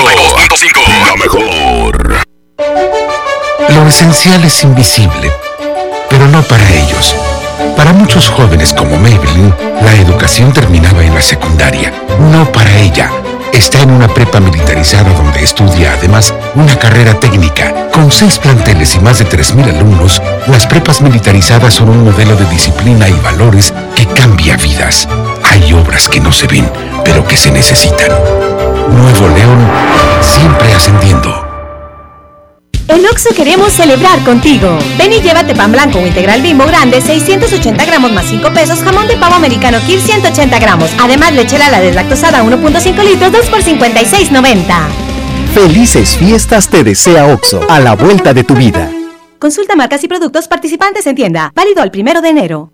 [1.07, 2.27] La mejor.
[3.69, 5.33] Lo esencial es invisible,
[6.09, 7.15] pero no para ellos.
[7.77, 11.93] Para muchos jóvenes como Maybelline, la educación terminaba en la secundaria.
[12.19, 13.11] No para ella.
[13.53, 17.89] Está en una prepa militarizada donde estudia además una carrera técnica.
[17.93, 22.47] Con seis planteles y más de 3.000 alumnos, las prepas militarizadas son un modelo de
[22.47, 25.07] disciplina y valores que cambia vidas.
[25.55, 26.69] Hay obras que no se ven,
[27.05, 28.11] pero que se necesitan.
[28.91, 29.71] Nuevo León,
[30.21, 31.31] siempre ascendiendo.
[32.89, 34.77] En Oxo queremos celebrar contigo.
[34.99, 39.07] Ven y llévate pan blanco o integral bimbo grande, 680 gramos más 5 pesos, jamón
[39.07, 40.91] de pavo americano Kir 180 gramos.
[41.01, 44.75] Además, leche la deslactosada 1.5 litros, 2 por 56.90.
[45.55, 48.91] Felices fiestas te desea OXO, a la vuelta de tu vida.
[49.39, 51.53] Consulta marcas y productos participantes en tienda.
[51.55, 52.74] Válido al primero de enero.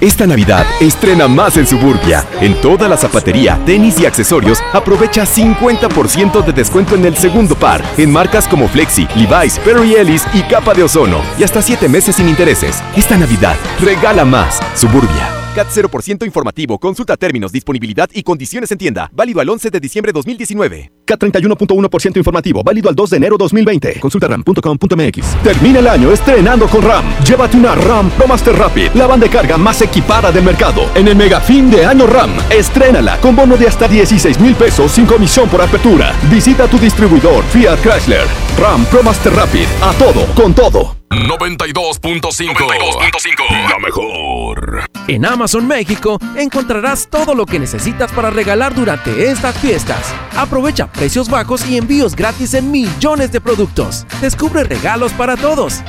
[0.00, 2.24] Esta Navidad estrena más en Suburbia.
[2.40, 7.82] En toda la zapatería, tenis y accesorios, aprovecha 50% de descuento en el segundo par.
[7.96, 11.20] En marcas como Flexi, Levi's, Perry Ellis y Capa de Ozono.
[11.36, 12.80] Y hasta 7 meses sin intereses.
[12.96, 14.60] Esta Navidad, regala más.
[14.74, 15.37] Suburbia.
[15.58, 16.78] CAT 0% informativo.
[16.78, 19.10] Consulta términos, disponibilidad y condiciones en tienda.
[19.12, 20.92] Válido al 11 de diciembre 2019.
[21.04, 22.62] CAT 31.1% informativo.
[22.62, 23.98] Válido al 2 de enero 2020.
[23.98, 25.42] Consulta ram.com.mx.
[25.42, 27.04] Termina el año estrenando con RAM.
[27.24, 28.90] Llévate una RAM Pro Master Rapid.
[28.94, 30.88] La banda de carga más equipada del mercado.
[30.94, 32.30] En el mega fin de año RAM.
[32.50, 36.14] Estrénala con bono de hasta 16 mil pesos sin comisión por apertura.
[36.30, 38.28] Visita tu distribuidor Fiat Chrysler.
[38.60, 39.66] RAM Pro Master Rapid.
[39.82, 40.97] A todo, con todo.
[41.10, 44.84] 92.5 La mejor.
[45.06, 50.12] En Amazon México encontrarás todo lo que necesitas para regalar durante estas fiestas.
[50.36, 54.06] Aprovecha precios bajos y envíos gratis en millones de productos.
[54.20, 55.80] Descubre regalos para todos.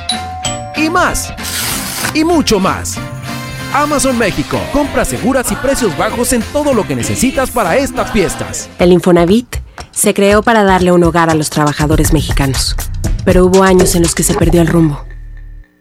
[0.76, 1.34] Y más.
[2.14, 2.96] Y mucho más.
[3.74, 4.58] Amazon México.
[4.72, 8.70] Compras seguras y precios bajos en todo lo que necesitas para estas fiestas.
[8.78, 9.56] El Infonavit
[9.90, 12.74] se creó para darle un hogar a los trabajadores mexicanos.
[13.24, 15.04] Pero hubo años en los que se perdió el rumbo.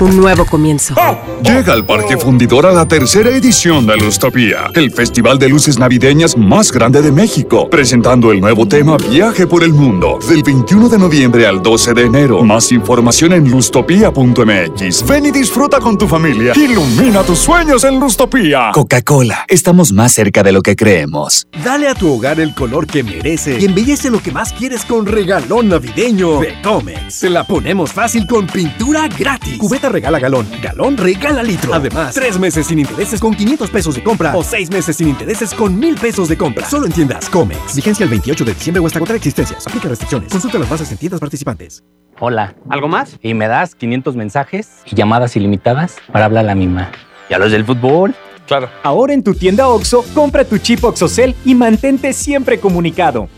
[0.00, 0.94] un nuevo comienzo.
[1.42, 6.36] Llega al Parque Fundidor a la tercera edición de Lustopía, el festival de luces navideñas
[6.36, 10.98] más grande de México, presentando el nuevo tema Viaje por el Mundo, del 21 de
[10.98, 12.42] noviembre al 12 de enero.
[12.42, 15.06] Más información en lustopía.mx.
[15.06, 16.52] Ven y disfruta con tu familia.
[16.56, 18.70] Ilumina tus sueños en Lustopía.
[18.72, 21.46] Coca-Cola, estamos más cerca de lo que creemos.
[21.64, 25.06] Dale a tu hogar el color que merece y embellece lo que más quieres con
[25.06, 27.14] regalón navideño de Comex.
[27.14, 29.58] Se la ponemos fácil con pintura gratis.
[29.58, 31.74] Cubeta regala galón, galón regala litro.
[31.74, 35.54] Además, tres meses sin intereses con 500 pesos de compra o seis meses sin intereses
[35.54, 36.68] con 1000 pesos de compra.
[36.68, 37.76] Solo en tiendas Comex.
[37.76, 39.66] Vigencia el 28 de diciembre o hasta contra existencias.
[39.66, 40.30] Aplica restricciones.
[40.30, 41.82] Consulta las bases en tiendas participantes.
[42.20, 42.54] Hola.
[42.68, 43.16] ¿Algo más?
[43.22, 46.90] Y me das 500 mensajes y llamadas ilimitadas para hablar a la misma.
[47.30, 48.14] ¿Y a los del fútbol?
[48.46, 48.70] Claro.
[48.82, 53.28] Ahora en tu tienda OXO, compra tu chip OXOCEL y mantente siempre comunicado.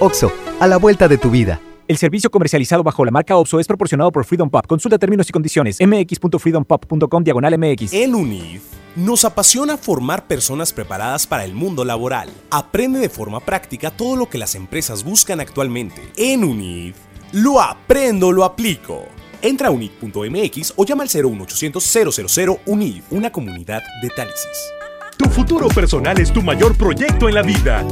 [0.00, 1.60] OXO, a la vuelta de tu vida.
[1.86, 4.66] El servicio comercializado bajo la marca OPSO es proporcionado por Freedom Pop.
[4.66, 5.78] Consulta términos y condiciones.
[5.80, 7.92] mx.freedompop.com diagonal mx.
[7.92, 8.62] En UNIF
[8.96, 12.30] nos apasiona formar personas preparadas para el mundo laboral.
[12.50, 16.00] Aprende de forma práctica todo lo que las empresas buscan actualmente.
[16.16, 16.96] En UNIF,
[17.32, 19.04] lo aprendo, lo aplico.
[19.42, 24.72] Entra a unif.mx o llama al 01800 000 UNIF, una comunidad de Tálisis.
[25.16, 27.84] Tu futuro personal es tu mayor proyecto en la vida.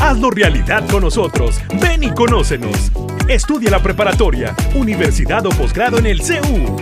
[0.00, 1.60] Hazlo realidad con nosotros.
[1.80, 2.90] Ven y conócenos.
[3.28, 6.76] Estudia la preparatoria, universidad o posgrado en el CEU.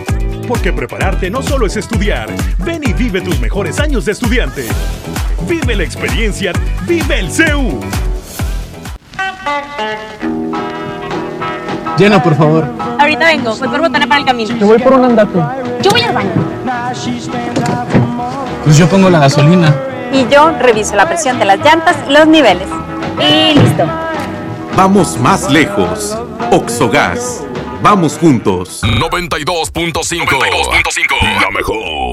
[0.47, 2.29] Porque prepararte no solo es estudiar.
[2.59, 4.65] Ven y vive tus mejores años de estudiante.
[5.47, 6.53] Vive la experiencia.
[6.87, 7.79] Vive el CEU.
[11.97, 12.65] Llena, por favor.
[12.99, 14.55] Ahorita vengo, voy por botana para el camino.
[14.57, 15.39] Yo voy por un andate.
[15.81, 16.31] Yo voy al baño.
[18.63, 19.75] Pues yo pongo la gasolina.
[20.13, 22.67] Y yo reviso la presión de las llantas y los niveles.
[23.19, 23.83] Y listo.
[24.75, 26.17] Vamos más lejos.
[26.51, 27.43] Oxogas.
[27.81, 28.81] Vamos juntos.
[28.83, 32.12] 92.5 La mejor.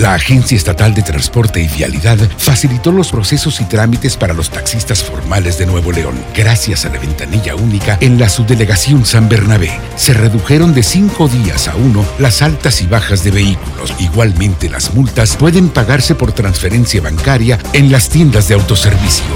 [0.00, 5.04] La Agencia Estatal de Transporte y Vialidad facilitó los procesos y trámites para los taxistas
[5.04, 6.14] formales de Nuevo León.
[6.34, 11.68] Gracias a la ventanilla única en la subdelegación San Bernabé, se redujeron de cinco días
[11.68, 13.92] a uno las altas y bajas de vehículos.
[13.98, 19.26] Igualmente, las multas pueden pagarse por transferencia bancaria en las tiendas de autoservicio.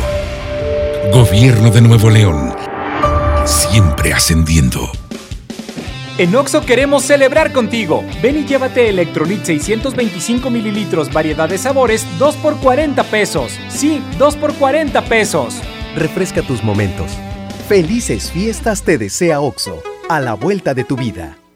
[1.12, 2.54] Gobierno de Nuevo León.
[3.44, 4.90] Siempre ascendiendo.
[6.16, 8.04] En Oxo queremos celebrar contigo.
[8.22, 13.58] Ven y llévate Electrolit 625 mililitros, variedad de sabores, 2 por 40 pesos.
[13.68, 15.60] Sí, 2 por 40 pesos.
[15.96, 17.10] Refresca tus momentos.
[17.68, 21.36] Felices fiestas te desea Oxo, a la vuelta de tu vida.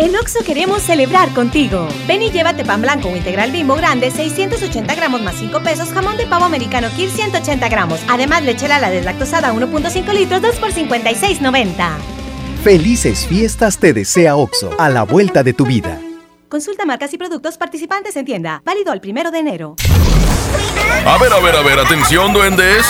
[0.00, 1.88] En Oxo queremos celebrar contigo.
[2.06, 6.16] Ven y llévate pan blanco o integral bimbo grande, 680 gramos más 5 pesos, jamón
[6.16, 7.98] de pavo americano Kir 180 gramos.
[8.08, 11.88] Además, leche la deslactosada 1.5 litros, 2 por 56.90.
[12.62, 16.00] Felices fiestas te desea Oxo, a la vuelta de tu vida.
[16.48, 18.62] Consulta marcas y productos participantes en tienda.
[18.64, 19.74] Válido el primero de enero.
[21.06, 22.86] A ver, a ver, a ver, atención, duendes.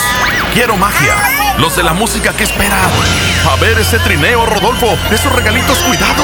[0.53, 1.15] Quiero magia.
[1.57, 2.89] Los de la música que esperan.
[3.49, 4.87] A ver ese trineo, Rodolfo.
[5.11, 6.23] Esos regalitos, cuidado.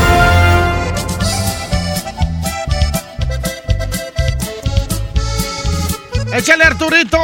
[6.33, 7.17] Échale Arturito.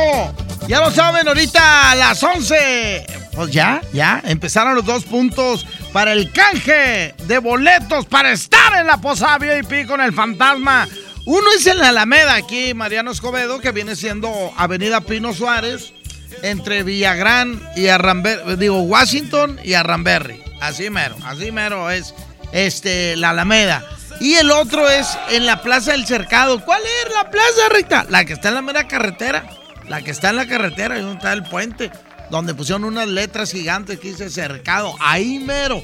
[0.67, 3.05] Ya lo saben, ahorita las 11.
[3.33, 8.87] Pues ya, ya, empezaron los dos puntos para el canje de boletos para estar en
[8.87, 10.87] la posada VIP con el fantasma.
[11.25, 15.93] Uno es en la Alameda, aquí Mariano Escobedo, que viene siendo Avenida Pino Suárez,
[16.41, 20.41] entre Villagrán y Arramberry, digo, Washington y Arramberry.
[20.59, 22.13] Así mero, así mero es
[22.51, 23.85] este, la Alameda.
[24.19, 26.63] Y el otro es en la Plaza del Cercado.
[26.63, 28.05] ¿Cuál es la plaza, Rita?
[28.09, 29.47] La que está en la mera carretera.
[29.87, 31.91] La que está en la carretera y donde está el puente.
[32.29, 34.95] Donde pusieron unas letras gigantes que dice Cercado.
[34.99, 35.81] Ahí mero.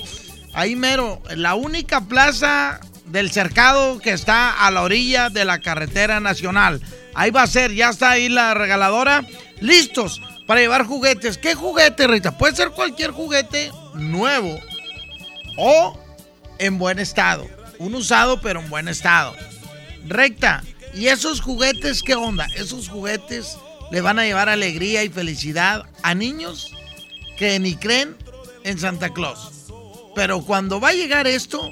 [0.54, 1.22] Ahí mero.
[1.36, 6.82] La única plaza del Cercado que está a la orilla de la carretera nacional.
[7.14, 7.74] Ahí va a ser.
[7.74, 9.24] Ya está ahí la regaladora.
[9.62, 11.38] Listos para llevar juguetes.
[11.38, 12.38] ¿Qué juguete, Rita?
[12.38, 14.60] Puede ser cualquier juguete nuevo
[15.58, 15.98] o
[16.58, 17.48] en buen estado.
[17.80, 19.36] Un usado, pero en buen estado.
[20.08, 20.64] Recta.
[20.94, 22.46] ¿Y esos juguetes qué onda?
[22.56, 23.58] Esos juguetes
[23.92, 26.72] le van a llevar alegría y felicidad a niños
[27.38, 28.16] que ni creen
[28.64, 29.52] en Santa Claus.
[30.16, 31.72] Pero cuando va a llegar esto,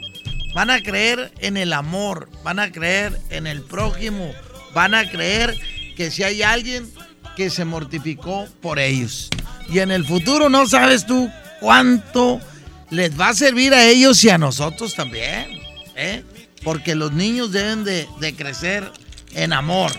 [0.55, 4.33] van a creer en el amor, van a creer en el prójimo,
[4.73, 5.55] van a creer
[5.95, 6.91] que si hay alguien
[7.35, 9.29] que se mortificó por ellos.
[9.69, 11.29] Y en el futuro no sabes tú
[11.59, 12.41] cuánto
[12.89, 15.60] les va a servir a ellos y a nosotros también.
[16.01, 16.23] ¿Eh?
[16.63, 18.91] Porque los niños deben de, crecer
[19.33, 19.91] en amor.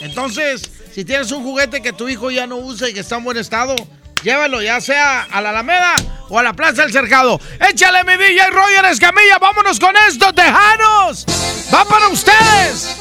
[0.00, 3.24] Entonces, si tienes un juguete que tu hijo ya no usa y que está en
[3.24, 3.74] buen estado,
[4.22, 5.96] llévalo ya sea a la Alameda
[6.28, 7.40] o a la Plaza del Cercado.
[7.68, 11.26] Échale mi DJ Roger Escamilla, vámonos con esto, tejanos.
[11.72, 12.96] Va para ustedes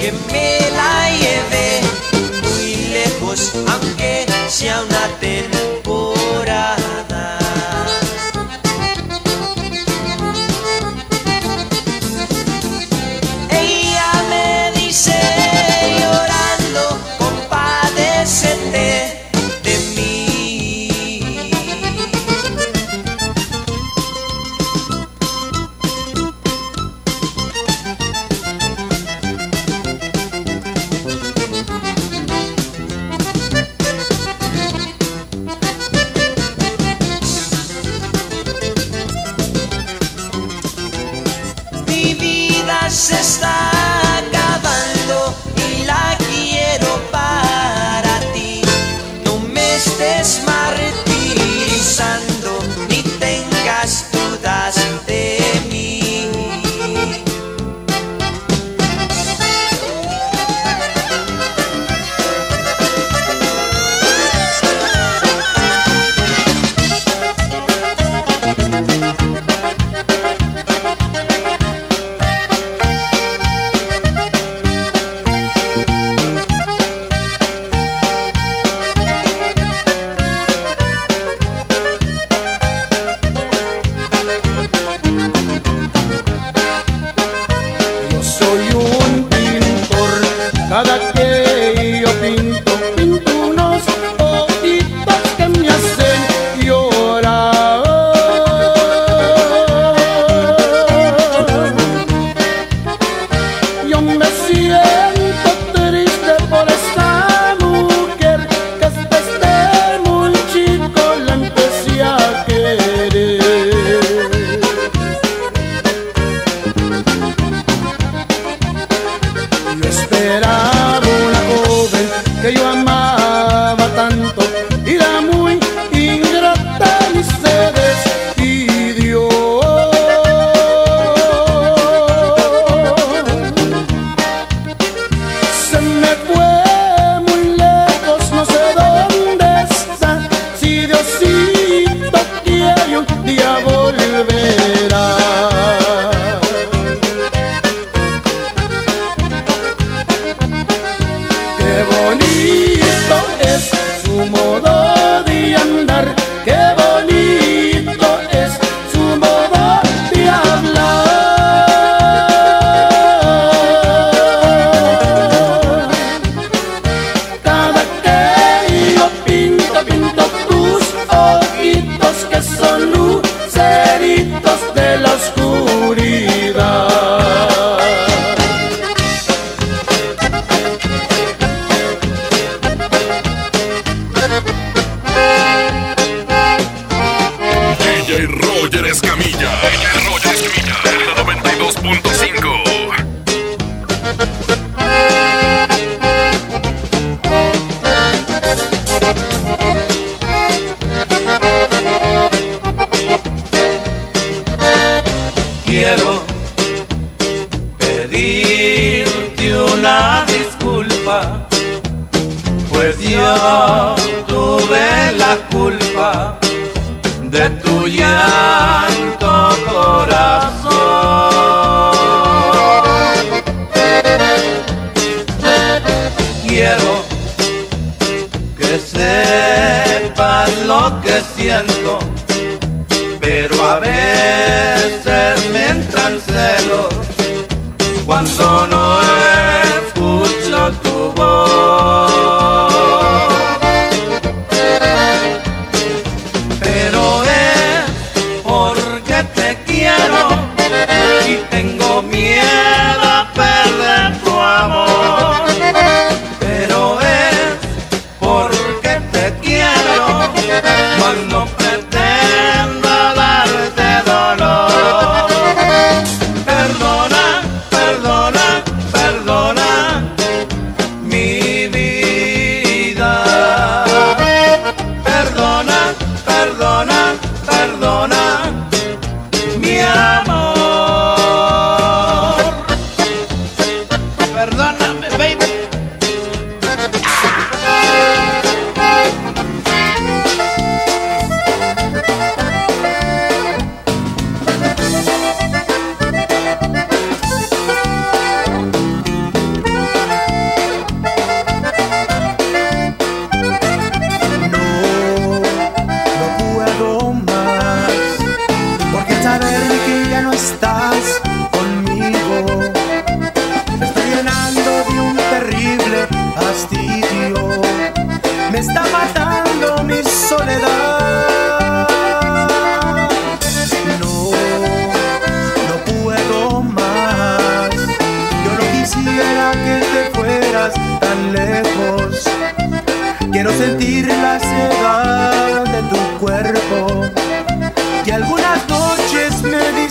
[0.00, 1.80] que me la lleve
[2.44, 5.49] muy lejos, aunque sea una tela.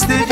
[0.08, 0.29] Wednesday.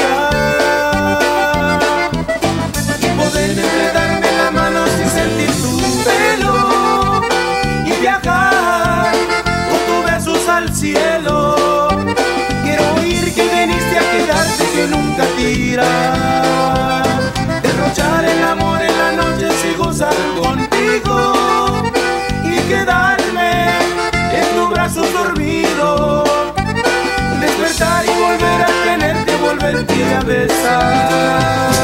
[30.10, 31.77] A.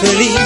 [0.00, 0.45] feliz,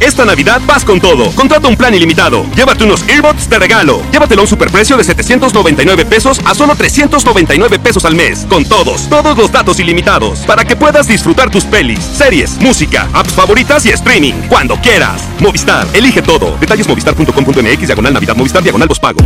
[0.00, 1.30] Esta Navidad vas con todo.
[1.32, 2.44] Contrata un plan ilimitado.
[2.56, 4.02] Llévate unos earbuds de regalo.
[4.10, 8.46] Llévatelo a un superprecio de 799 pesos a solo 399 pesos al mes.
[8.48, 10.40] Con todos, todos los datos ilimitados.
[10.40, 14.34] Para que puedas disfrutar tus pelis, series, música, apps favoritas y streaming.
[14.48, 15.22] Cuando quieras.
[15.38, 16.56] Movistar, elige todo.
[16.58, 19.20] Detalles movistar.com.mx, diagonal Navidad, Movistar, diagonal pago.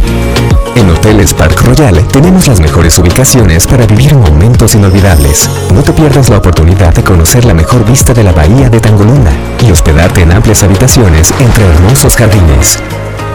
[0.77, 5.49] En Hoteles Park Royal tenemos las mejores ubicaciones para vivir momentos inolvidables.
[5.73, 9.33] No te pierdas la oportunidad de conocer la mejor vista de la bahía de Tangolunda
[9.65, 12.79] y hospedarte en amplias habitaciones entre hermosos jardines.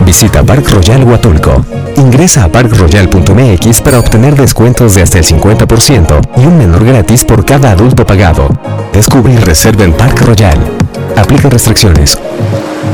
[0.05, 1.65] Visita Park Royal Huatulco.
[1.97, 7.45] Ingresa a parkroyal.mx para obtener descuentos de hasta el 50% y un menor gratis por
[7.45, 8.47] cada adulto pagado.
[8.93, 10.57] Descubre y reserva en Park Royal.
[11.15, 12.17] Aplica restricciones.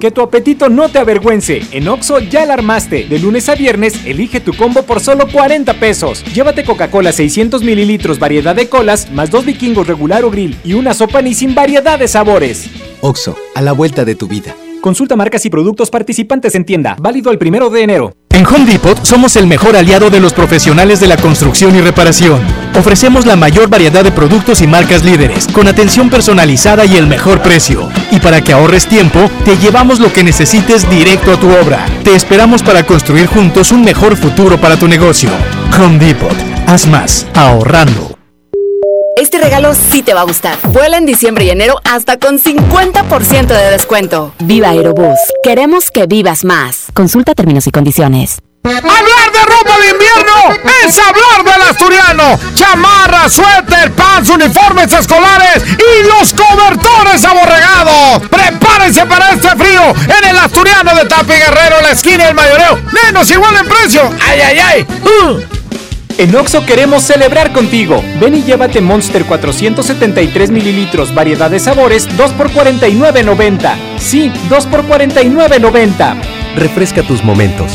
[0.00, 1.62] Que tu apetito no te avergüence.
[1.72, 3.04] En Oxo ya la armaste.
[3.04, 6.22] De lunes a viernes, elige tu combo por solo 40 pesos.
[6.34, 10.92] Llévate Coca-Cola 600 mililitros, variedad de colas, más dos vikingos regular o grill y una
[10.92, 12.68] sopa ni sin variedad de sabores.
[13.00, 14.54] Oxo, a la vuelta de tu vida.
[14.82, 16.96] Consulta marcas y productos participantes en tienda.
[17.00, 18.12] Válido el primero de enero.
[18.30, 22.38] En Home Depot somos el mejor aliado de los profesionales de la construcción y reparación.
[22.78, 27.40] Ofrecemos la mayor variedad de productos y marcas líderes, con atención personalizada y el mejor
[27.40, 27.88] precio.
[28.16, 31.84] Y para que ahorres tiempo, te llevamos lo que necesites directo a tu obra.
[32.02, 35.28] Te esperamos para construir juntos un mejor futuro para tu negocio.
[35.78, 36.34] Home Depot.
[36.66, 38.16] Haz más, ahorrando.
[39.16, 40.56] Este regalo sí te va a gustar.
[40.72, 44.32] Vuela en diciembre y enero hasta con 50% de descuento.
[44.38, 45.18] Viva Aerobús.
[45.42, 46.86] Queremos que vivas más.
[46.94, 48.38] Consulta términos y condiciones.
[48.66, 52.40] Hablar de ropa de invierno es hablar del asturiano.
[52.54, 58.28] Chamarra, suéter, pants, uniformes escolares y los cobertores aborregados.
[58.28, 62.80] Prepárense para este frío en el asturiano de Tapi Guerrero, la esquina del mayoreo.
[63.04, 64.10] Menos igual en precio.
[64.26, 64.86] ¡Ay, ay, ay!
[65.04, 65.40] Uh.
[66.18, 68.02] En Oxo queremos celebrar contigo.
[68.18, 73.74] Ven y llévate Monster 473 mililitros, variedad de sabores, 2 por 49.90.
[74.00, 76.16] Sí, 2 por 49.90.
[76.56, 77.70] Refresca tus momentos.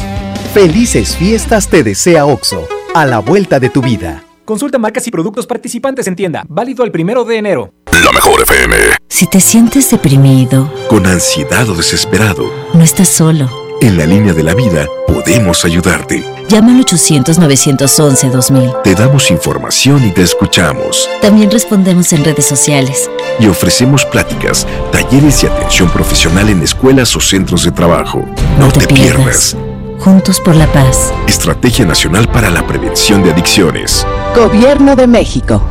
[0.53, 4.25] Felices fiestas te desea Oxo, a la vuelta de tu vida.
[4.43, 6.43] Consulta marcas y productos participantes en tienda.
[6.49, 7.73] Válido el primero de enero.
[8.03, 8.75] La mejor FM.
[9.07, 13.49] Si te sientes deprimido, Con ansiedad o desesperado, no estás solo.
[13.79, 16.21] En la línea de la vida podemos ayudarte.
[16.49, 18.81] Llama al 800-911-2000.
[18.81, 21.09] Te damos información y te escuchamos.
[21.21, 23.09] También respondemos en redes sociales.
[23.39, 28.25] Y ofrecemos pláticas, talleres y atención profesional en escuelas o centros de trabajo.
[28.59, 29.55] No, te, pierdas.
[30.01, 31.13] Juntos por la paz.
[31.27, 34.03] Estrategia Nacional para la Prevención de Adicciones.
[34.35, 35.61] Gobierno de México.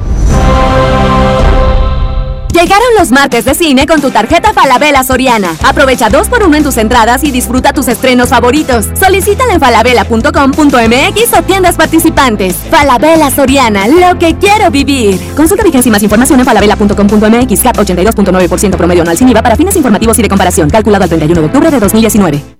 [2.52, 5.56] Llegaron los martes de cine con tu tarjeta Falabella Soriana.
[5.64, 8.86] Aprovecha dos por uno en tus entradas y disfruta tus estrenos favoritos.
[8.94, 12.54] Solicítala en falabella.com.mx o tiendas participantes.
[12.70, 15.18] Falabella Soriana, lo que quiero vivir.
[15.34, 17.62] Consulta vigencia y más información en falabella.com.mx.
[17.62, 20.70] CAT 82.9% promedio anual sin IVA para fines informativos y de comparación.
[20.70, 22.59] Calculado al 31 de octubre de 2019.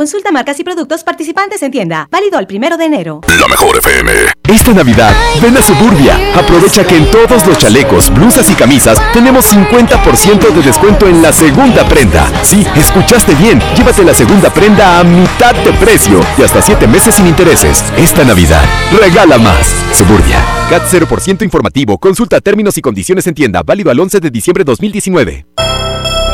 [0.00, 2.08] Consulta marcas y productos participantes en tienda.
[2.10, 3.20] Válido al primero de enero.
[3.38, 4.10] La mejor FM.
[4.48, 6.18] Esta Navidad, ven a Suburbia.
[6.34, 11.34] Aprovecha que en todos los chalecos, blusas y camisas tenemos 50% de descuento en la
[11.34, 12.26] segunda prenda.
[12.42, 13.60] Sí, escuchaste bien.
[13.76, 17.84] Llévate la segunda prenda a mitad de precio y hasta 7 meses sin intereses.
[17.98, 18.64] Esta Navidad,
[18.98, 19.74] regala más.
[19.92, 20.42] Suburbia.
[20.70, 21.98] CAT 0% informativo.
[21.98, 23.62] Consulta términos y condiciones en tienda.
[23.62, 25.44] Válido al 11 de diciembre 2019.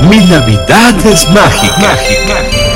[0.09, 1.81] Mi Navidad es mágica.
[1.81, 2.76] mágica.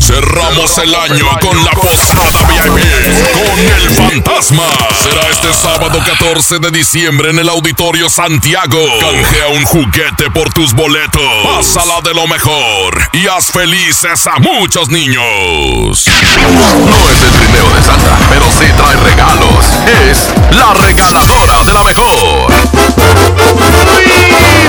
[0.00, 2.86] Cerramos el año con la posada VIP
[3.32, 4.64] con el fantasma.
[5.02, 8.78] Será este sábado 14 de diciembre en el Auditorio Santiago.
[9.00, 11.22] Canjea un juguete por tus boletos.
[11.44, 15.22] Pásala de lo mejor y haz felices a muchos niños.
[15.22, 19.64] No es el trineo de Santa, pero sí trae regalos.
[20.08, 22.52] Es la regaladora de la mejor.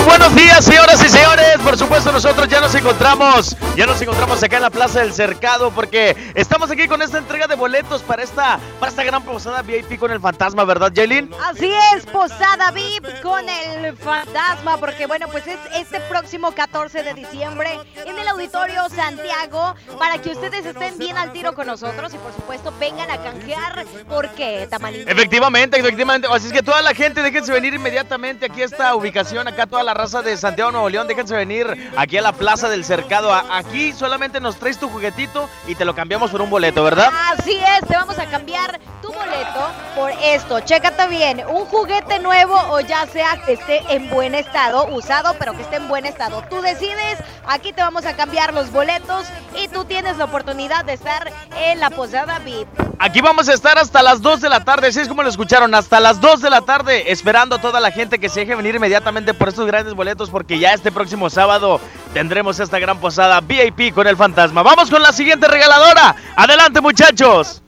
[0.06, 1.58] Buenos días, señoras y señores.
[1.64, 5.72] Por supuesto, nosotros ya nos encontramos, ya nos encontramos acá en la Plaza del Cercado
[5.72, 10.00] porque estamos aquí con esta entrega de boletos para esta, para esta gran posada VIP
[10.00, 11.32] con el fantasma, ¿verdad, Jaylin?
[11.44, 17.14] Así es, posada VIP con el fantasma, porque bueno, pues es este próximo 14 de
[17.14, 22.18] diciembre en el Auditorio Santiago para que ustedes estén bien al tiro con nosotros y
[22.18, 25.08] por supuesto vengan a canjear porque Tamalín.
[25.08, 26.28] Efectivamente, efectivamente.
[26.32, 29.84] Así es que toda la gente, déjense venir inmediatamente aquí a esta ubicación, acá toda
[29.84, 33.34] la raza de Santiago Nuevo León, déjense venir aquí a la Plaza del Cercado.
[33.34, 37.12] Aquí solamente nos traes tu juguetito y te lo cambiamos por un boleto, ¿verdad?
[37.32, 40.60] Así es, te vamos a cambiar tu boleto por esto.
[40.62, 45.54] Chécate bien, un juguete nuevo o ya sea que esté en buen estado, usado, pero
[45.54, 46.44] que esté en buen estado.
[46.50, 50.94] Tú decides, aquí te vamos a cambiar los boletos y tú tienes la oportunidad de
[50.94, 52.68] estar en la posada VIP.
[53.00, 55.76] Aquí vamos a estar hasta las 2 de la tarde, así es como lo escucharon,
[55.76, 58.74] hasta las 2 de la tarde, esperando a toda la gente que se deje venir
[58.74, 61.80] inmediatamente por estos grandes boletos, porque ya este próximo sábado
[62.16, 64.64] tendremos esta gran posada VIP con el fantasma.
[64.64, 66.16] Vamos con la siguiente regaladora.
[66.36, 67.62] Adelante, muchachos.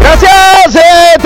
[0.00, 1.18] Gracias, eh,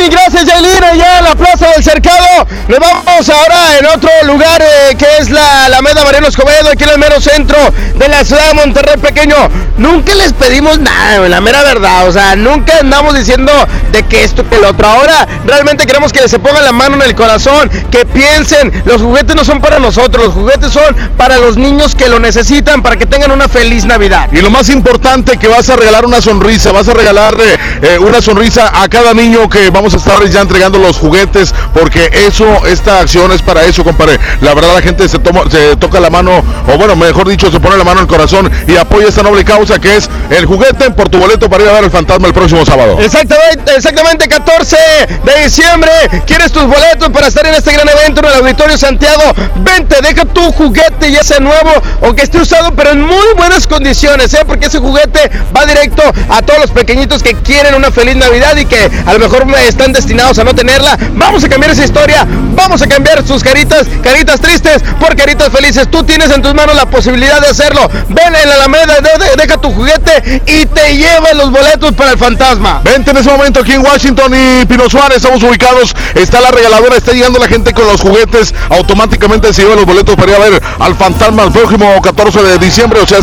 [0.00, 2.46] y gracias, Yailin, allá en la Plaza del Cercado.
[2.68, 6.90] Nos vamos ahora en otro lugar eh, que es la Alameda Mariano Escobedo, aquí en
[6.90, 7.58] el mero centro
[7.94, 9.36] de la ciudad de Monterrey Pequeño.
[9.76, 12.08] Nunca les pedimos nada, la mera verdad.
[12.08, 13.52] O sea, nunca andamos diciendo
[13.90, 14.86] de que esto que el otro.
[14.86, 19.34] Ahora realmente queremos que se pongan la mano en el corazón, que piensen, los juguetes
[19.34, 23.06] no son para nosotros, los juguetes son para los niños que lo necesitan, para que
[23.06, 24.28] tengan una feliz Navidad.
[24.32, 27.98] Y lo más importante que vas a regalar una sonrisa, vas a regalar eh, eh,
[27.98, 31.41] una sonrisa a cada niño que vamos a estar ya entregando los juguetes,
[31.72, 34.18] porque eso, esta acción es para eso, compadre.
[34.40, 37.60] La verdad la gente se toma, se toca la mano, o bueno, mejor dicho, se
[37.60, 40.90] pone la mano en el corazón y apoya esta noble causa que es el juguete
[40.90, 42.98] por tu boleto para ir a ver el fantasma el próximo sábado.
[43.00, 44.76] Exactamente, exactamente 14
[45.24, 45.90] de diciembre.
[46.26, 49.22] ¿Quieres tus boletos para estar en este gran evento en el Auditorio Santiago?
[49.56, 51.70] Vente, deja tu juguete ya sea nuevo
[52.00, 54.44] o que esté usado, pero en muy buenas condiciones, ¿eh?
[54.46, 58.66] Porque ese juguete va directo a todos los pequeñitos que quieren una feliz Navidad y
[58.66, 60.98] que a lo mejor están destinados a no tenerla.
[61.32, 65.88] A cambiar esa historia, vamos a cambiar sus caritas, caritas tristes por caritas felices.
[65.90, 67.88] Tú tienes en tus manos la posibilidad de hacerlo.
[68.08, 68.98] Ven en la Alameda,
[69.36, 72.82] deja tu juguete y te lleva los boletos para el fantasma.
[72.84, 75.94] Vente en ese momento aquí en Washington y Pino Suárez, estamos ubicados.
[76.14, 78.54] Está la regaladora, está llegando la gente con los juguetes.
[78.68, 82.58] Automáticamente se llevan los boletos para ir a ver al fantasma el próximo 14 de
[82.58, 83.00] diciembre.
[83.00, 83.20] O sea,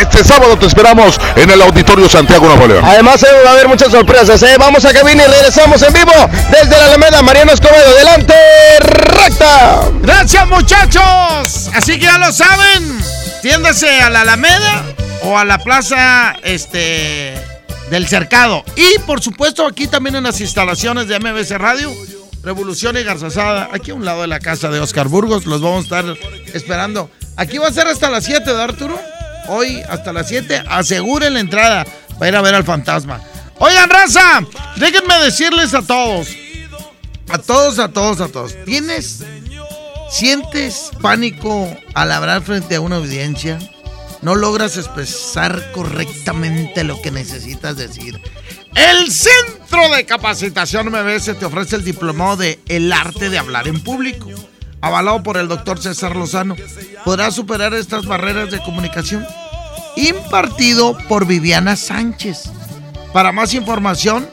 [0.00, 2.84] este sábado te esperamos en el Auditorio Santiago Nuevo León.
[2.84, 4.42] Además, eh, va a haber muchas sorpresas.
[4.42, 4.56] ¿eh?
[4.58, 6.12] Vamos a cabina y regresamos en vivo
[6.50, 7.22] desde la Alameda.
[7.22, 8.34] Mariano Escobedo, delante,
[8.80, 9.90] recta.
[10.00, 11.70] Gracias, muchachos.
[11.74, 12.98] Así que ya lo saben.
[13.42, 14.84] Tiéndase a la Alameda
[15.24, 17.34] o a la plaza este,
[17.90, 18.64] del Cercado.
[18.74, 21.92] Y por supuesto, aquí también en las instalaciones de MBC Radio.
[22.42, 25.80] Revolución y Garzazada, aquí a un lado de la casa de Oscar Burgos, los vamos
[25.80, 26.04] a estar
[26.54, 27.10] esperando.
[27.36, 28.98] Aquí va a ser hasta las 7, ¿de Arturo?
[29.48, 31.86] Hoy hasta las 7, aseguren la entrada
[32.18, 33.20] para ir a ver al fantasma.
[33.58, 34.40] Oigan, raza,
[34.76, 36.28] déjenme decirles a todos,
[37.32, 39.24] a todos, a todos, a todos, ¿tienes,
[40.10, 43.58] sientes pánico al hablar frente a una audiencia?
[44.20, 48.20] ¿No logras expresar correctamente lo que necesitas decir?
[48.74, 53.82] El Centro de Capacitación MBS te ofrece el diplomado de El Arte de Hablar en
[53.82, 54.28] Público,
[54.82, 56.54] avalado por el doctor César Lozano.
[57.04, 59.26] Podrás superar estas barreras de comunicación.
[59.96, 62.50] Impartido por Viviana Sánchez.
[63.12, 64.28] Para más información,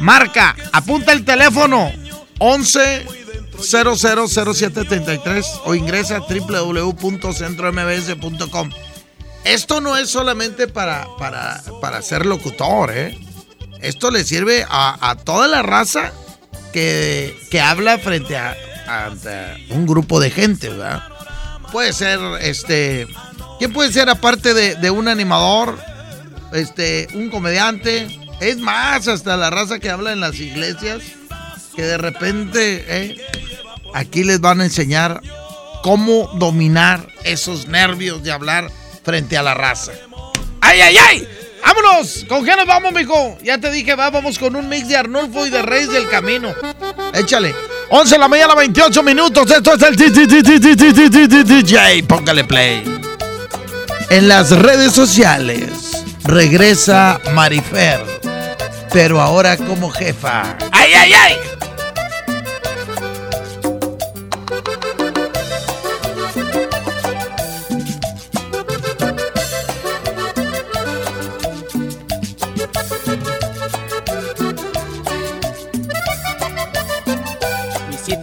[0.00, 1.92] marca, apunta el teléfono
[2.40, 3.06] 11
[3.60, 8.70] 000733 o ingresa a www.centrombs.com.
[9.44, 13.18] Esto no es solamente para, para, para ser locutor, ¿eh?
[13.80, 16.12] Esto le sirve a, toda la raza
[16.72, 18.54] que, habla frente a,
[19.70, 21.02] un grupo de gente, ¿verdad?
[21.72, 23.06] Puede ser, este,
[23.58, 25.78] ¿quién puede ser aparte de, un animador?
[26.52, 28.18] Este, un comediante.
[28.40, 31.02] Es más, hasta la raza que habla en las iglesias,
[31.82, 33.16] de repente, ¿eh?
[33.94, 35.20] aquí les van a enseñar
[35.82, 38.70] cómo dominar esos nervios de hablar
[39.04, 39.92] frente a la raza.
[40.60, 41.28] ¡Ay, ay, ay!
[41.64, 42.24] ¡Vámonos!
[42.28, 43.38] ¿Con qué nos vamos, mijo?
[43.42, 46.52] Ya te dije, va, vamos con un mix de Arnulfo y de Reyes del Camino.
[47.14, 47.54] Échale.
[47.90, 49.50] 11 de la mañana, 28 minutos.
[49.50, 49.96] Esto es el
[51.46, 52.02] DJ.
[52.04, 52.84] Póngale play.
[54.10, 55.70] En las redes sociales
[56.24, 58.00] regresa Marifer,
[58.92, 60.56] pero ahora como jefa.
[60.72, 61.36] ¡Ay, ay, ay!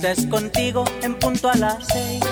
[0.04, 2.24] Es contigo en punto a las seis.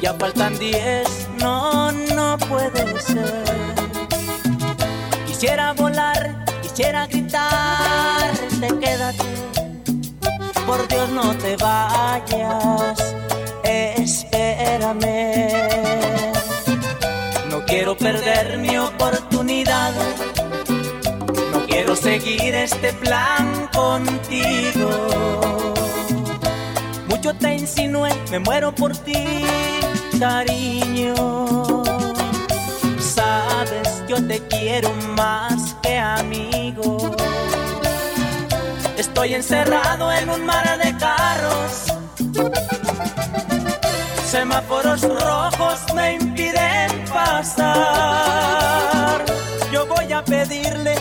[0.00, 3.44] Ya faltan diez, no, no puede ser.
[5.26, 8.30] Quisiera volar, quisiera gritar,
[8.60, 9.24] te quédate.
[10.64, 13.14] Por Dios no te vayas,
[13.64, 15.48] espérame.
[17.50, 19.92] No quiero perder mi oportunidad.
[21.52, 25.75] No quiero seguir este plan contigo
[27.20, 29.44] yo te insinué, me muero por ti,
[30.18, 31.14] cariño.
[32.98, 37.14] Sabes, yo te quiero más que amigo.
[38.96, 41.84] Estoy encerrado en un mar de carros.
[44.26, 47.64] Semáforos rojos me impiden pasar.
[49.72, 50.96] Yo voy a pedirle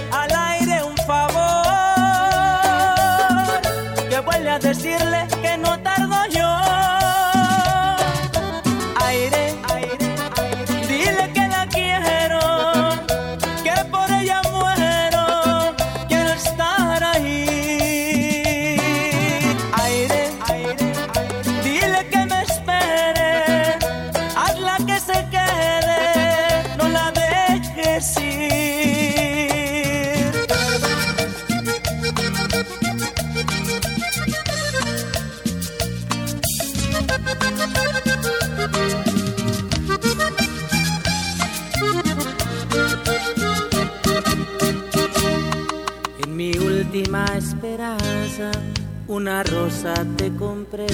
[49.36, 50.88] una rosa te compré.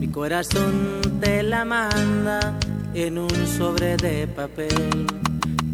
[0.00, 2.58] Mi corazón te la manda
[2.94, 5.06] en un sobre de papel.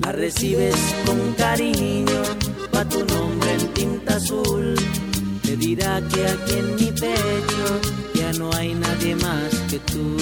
[0.03, 0.77] La recibes
[1.07, 2.23] con cariño,
[2.75, 4.75] va tu nombre en tinta azul.
[5.43, 7.81] Te dirá que aquí en mi pecho
[8.15, 10.19] ya no hay nadie más que tú.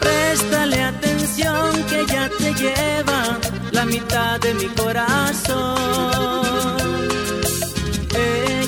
[0.00, 3.38] Préstale atención que ya te lleva
[3.70, 6.79] la mitad de mi corazón.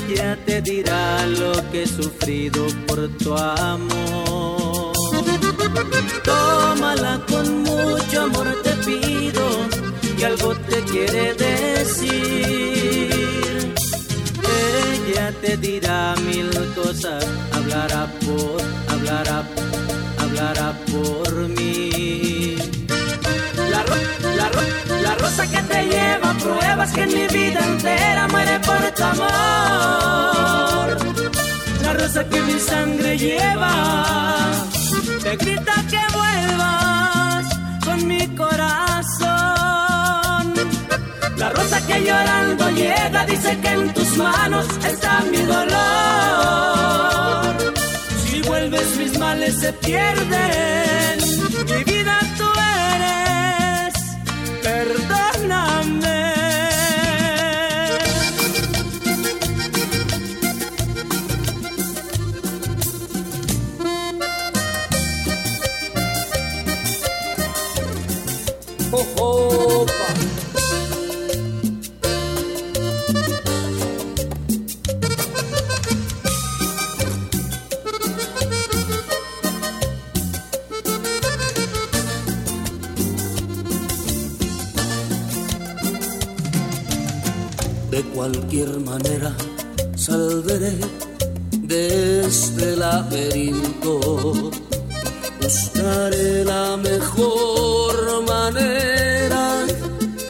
[0.09, 4.91] Ella te dirá lo que he sufrido por tu amor.
[6.23, 9.45] Tómala con mucho amor, te pido,
[10.17, 12.13] que algo te quiere decir.
[15.07, 18.61] Ella te dirá mil cosas, hablará por,
[18.93, 19.47] hablará,
[20.19, 21.92] hablará por mí.
[25.13, 30.97] La rosa que te lleva pruebas que mi vida entera muere por tu amor.
[31.83, 33.73] La rosa que mi sangre lleva
[35.21, 37.45] te grita que vuelvas
[37.85, 39.33] con mi corazón.
[41.37, 45.73] La rosa que llorando llega dice que en tus manos está mi dolor.
[48.25, 51.19] Si vuelves mis males se pierden,
[51.71, 52.53] mi vida tú
[88.23, 89.35] cualquier manera
[89.97, 90.71] saldré
[91.71, 93.99] de este laberinto.
[95.41, 99.65] Buscaré la mejor manera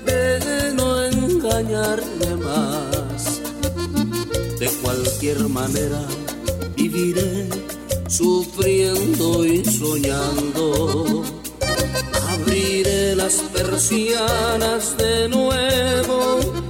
[0.07, 3.41] de no engañarme más.
[4.59, 6.01] De cualquier manera
[6.75, 7.47] viviré
[8.07, 11.23] sufriendo y soñando.
[12.31, 16.62] Abriré las persianas de nuevo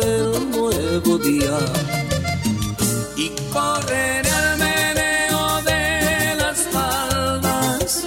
[0.00, 1.58] del nuevo día.
[3.16, 8.04] Y correré al meneo de las faldas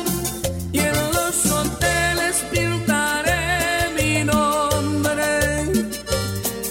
[0.71, 5.31] y en los hoteles pintaré mi nombre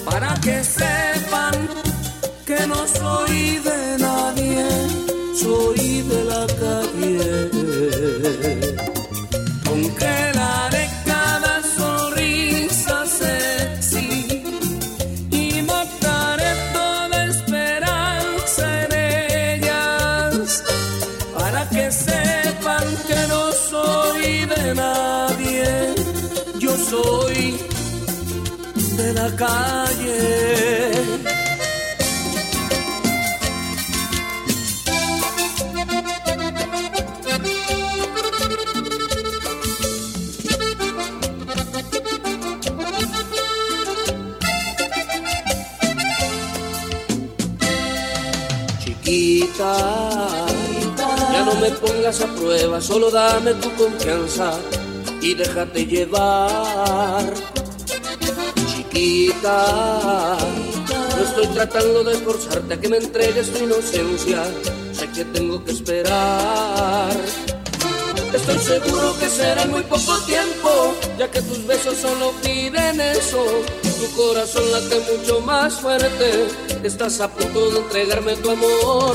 [0.04, 1.54] para que sepan
[2.46, 4.66] que no soy de nadie,
[5.42, 5.81] soy
[29.42, 30.92] calle.
[48.80, 49.74] Chiquita,
[51.32, 54.58] ya no me pongas a prueba, solo dame tu confianza
[55.20, 57.24] y déjate llevar.
[58.70, 64.44] Chiquita, no estoy tratando de forzarte a que me entregues tu inocencia,
[64.92, 67.10] sé que tengo que esperar.
[68.32, 73.44] Estoy seguro que será muy poco tiempo, ya que tus besos solo piden eso.
[73.82, 76.46] Tu corazón late mucho más fuerte,
[76.82, 79.14] estás a punto de entregarme tu amor.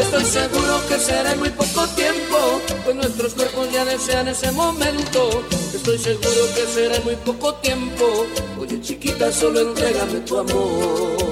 [0.00, 5.44] Estoy seguro que será muy poco tiempo, pues nuestros cuerpos ya desean ese momento.
[5.74, 8.26] Estoy seguro que será muy poco tiempo.
[8.66, 11.23] Oye chiquita, solo entrégame tu amor.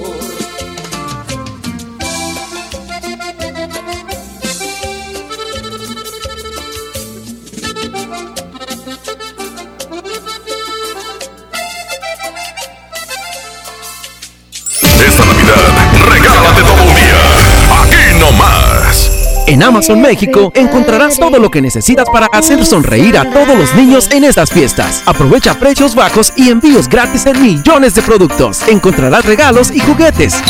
[19.52, 24.08] En Amazon México encontrarás todo lo que necesitas para hacer sonreír a todos los niños
[24.10, 25.02] en estas fiestas.
[25.04, 28.66] Aprovecha precios bajos y envíos gratis en millones de productos.
[28.66, 30.42] Encontrarás regalos y juguetes.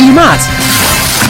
[0.00, 0.48] Y más.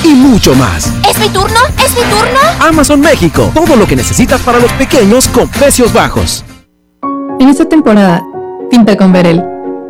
[0.05, 0.93] Y mucho más.
[1.11, 1.59] ¿Es mi turno?
[1.85, 2.39] ¿Es mi turno?
[2.61, 3.51] Amazon México.
[3.55, 6.45] Todo lo que necesitas para los pequeños con precios bajos.
[7.41, 8.24] En esta temporada,
[8.70, 9.43] pinta con Verel.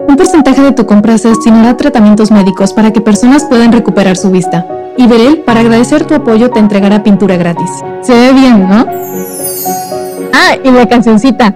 [0.09, 4.17] Un porcentaje de tu compra se destinará a tratamientos médicos para que personas puedan recuperar
[4.17, 4.65] su vista.
[5.01, 7.71] Y Berel, para agradecer tu apoyo, te entregará pintura gratis.
[8.03, 8.87] Se ve bien, ¿no?
[10.35, 11.55] Ah, y la cancioncita.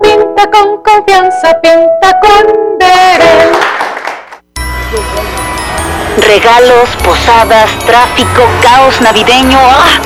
[0.00, 3.50] Pinta con confianza, pinta con Berel.
[6.24, 9.58] Regalos, posadas, tráfico, caos navideño.
[9.60, 10.00] ¡Ah!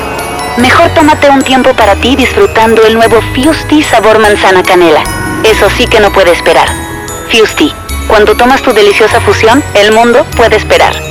[0.57, 5.03] Mejor tómate un tiempo para ti disfrutando el nuevo Fusti sabor manzana canela.
[5.43, 6.69] Eso sí que no puede esperar.
[7.29, 7.71] Fusti,
[8.07, 11.10] cuando tomas tu deliciosa fusión, el mundo puede esperar.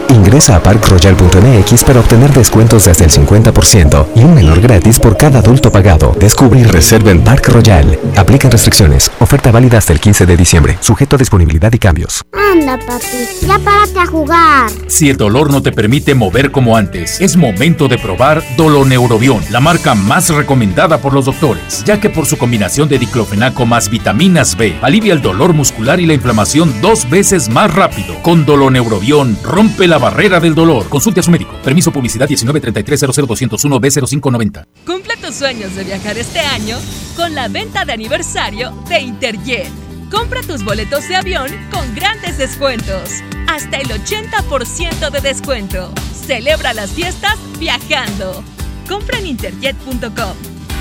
[0.21, 5.39] Ingresa a parkroyal.mx para obtener descuentos desde el 50% y un menor gratis por cada
[5.39, 6.15] adulto pagado.
[6.19, 7.97] Descubre y reserva en Park Royal.
[8.15, 9.11] Aplican restricciones.
[9.19, 10.77] Oferta válida hasta el 15 de diciembre.
[10.79, 12.21] Sujeto a disponibilidad y cambios.
[12.53, 14.69] Anda, papi, ya párate a jugar.
[14.87, 19.59] Si el dolor no te permite mover como antes, es momento de probar Doloneurobion, la
[19.59, 24.55] marca más recomendada por los doctores, ya que por su combinación de diclofenaco más vitaminas
[24.55, 28.21] B, alivia el dolor muscular y la inflamación dos veces más rápido.
[28.21, 30.87] Con Doloneurobion, rompe la barrera del dolor.
[30.89, 31.53] Consulte a su médico.
[31.63, 34.67] Permiso publicidad 193300201 B0590.
[34.85, 36.77] Cumple tus sueños de viajar este año
[37.15, 39.69] con la venta de aniversario de Interjet.
[40.11, 43.21] Compra tus boletos de avión con grandes descuentos.
[43.47, 45.91] Hasta el 80% de descuento.
[46.13, 48.43] Celebra las fiestas viajando.
[48.87, 50.35] Compra en interjet.com.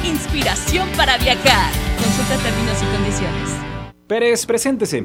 [0.05, 1.73] Inspiración para viajar.
[1.97, 3.51] Consulta términos y condiciones.
[4.07, 5.05] Pérez, preséntese.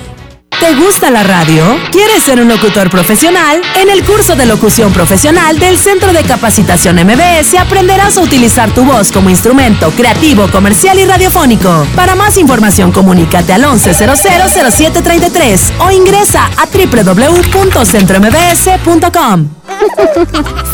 [0.61, 1.65] ¿Te gusta la radio?
[1.91, 3.59] ¿Quieres ser un locutor profesional?
[3.81, 8.85] En el curso de locución profesional del Centro de Capacitación MBS aprenderás a utilizar tu
[8.85, 11.87] voz como instrumento creativo, comercial y radiofónico.
[11.95, 19.61] Para más información, comunícate al 11000733 o ingresa a www.centrombs.com.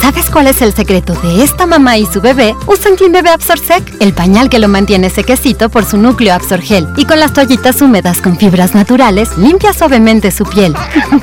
[0.01, 2.55] ¿Sabes cuál es el secreto de esta mamá y su bebé?
[2.65, 6.87] Usan Clean Bebé Absorsec, el pañal que lo mantiene sequecito por su núcleo Absorgel.
[6.97, 10.73] Y con las toallitas húmedas con fibras naturales, limpia suavemente su piel.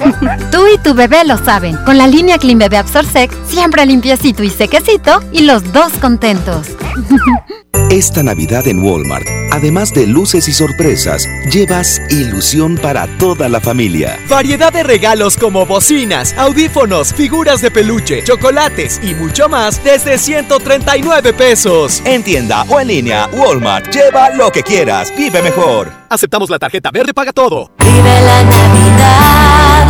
[0.51, 1.76] Tú y tu bebé lo saben.
[1.85, 6.68] Con la línea Clean Bebé Absorsec, siempre limpiecito y sequecito y los dos contentos.
[7.95, 14.19] Esta Navidad en Walmart, además de luces y sorpresas, llevas ilusión para toda la familia.
[14.29, 21.35] Variedad de regalos como bocinas, audífonos, figuras de peluche, chocolates y mucho más desde 139
[21.35, 22.03] pesos.
[22.05, 25.93] En tienda o en línea, Walmart, lleva lo que quieras, vive mejor.
[26.09, 27.71] Aceptamos la tarjeta verde paga todo.
[27.79, 29.89] Vive la Navidad,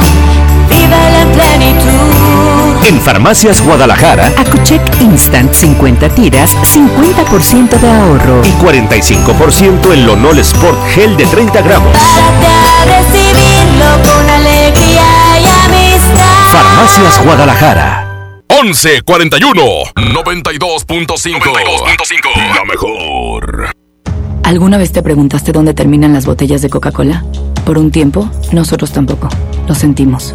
[0.69, 2.54] vive la plenitud.
[2.87, 8.43] En Farmacias Guadalajara, Acucheck Instant 50 tiras, 50% de ahorro.
[8.45, 11.97] y 45% en Lonol Sport Gel de 30 gramos.
[12.85, 15.07] recibirlo con alegría
[15.41, 16.45] y amistad.
[16.53, 18.03] Farmacias Guadalajara.
[18.63, 19.63] 1141
[19.97, 23.71] 92.5 La mejor.
[24.43, 27.25] ¿Alguna vez te preguntaste dónde terminan las botellas de Coca-Cola?
[27.65, 29.31] Por un tiempo, nosotros tampoco.
[29.67, 30.35] Lo sentimos.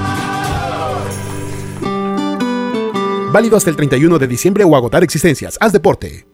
[3.31, 5.57] Válido hasta el 31 de diciembre o agotar existencias.
[5.61, 6.25] Haz deporte.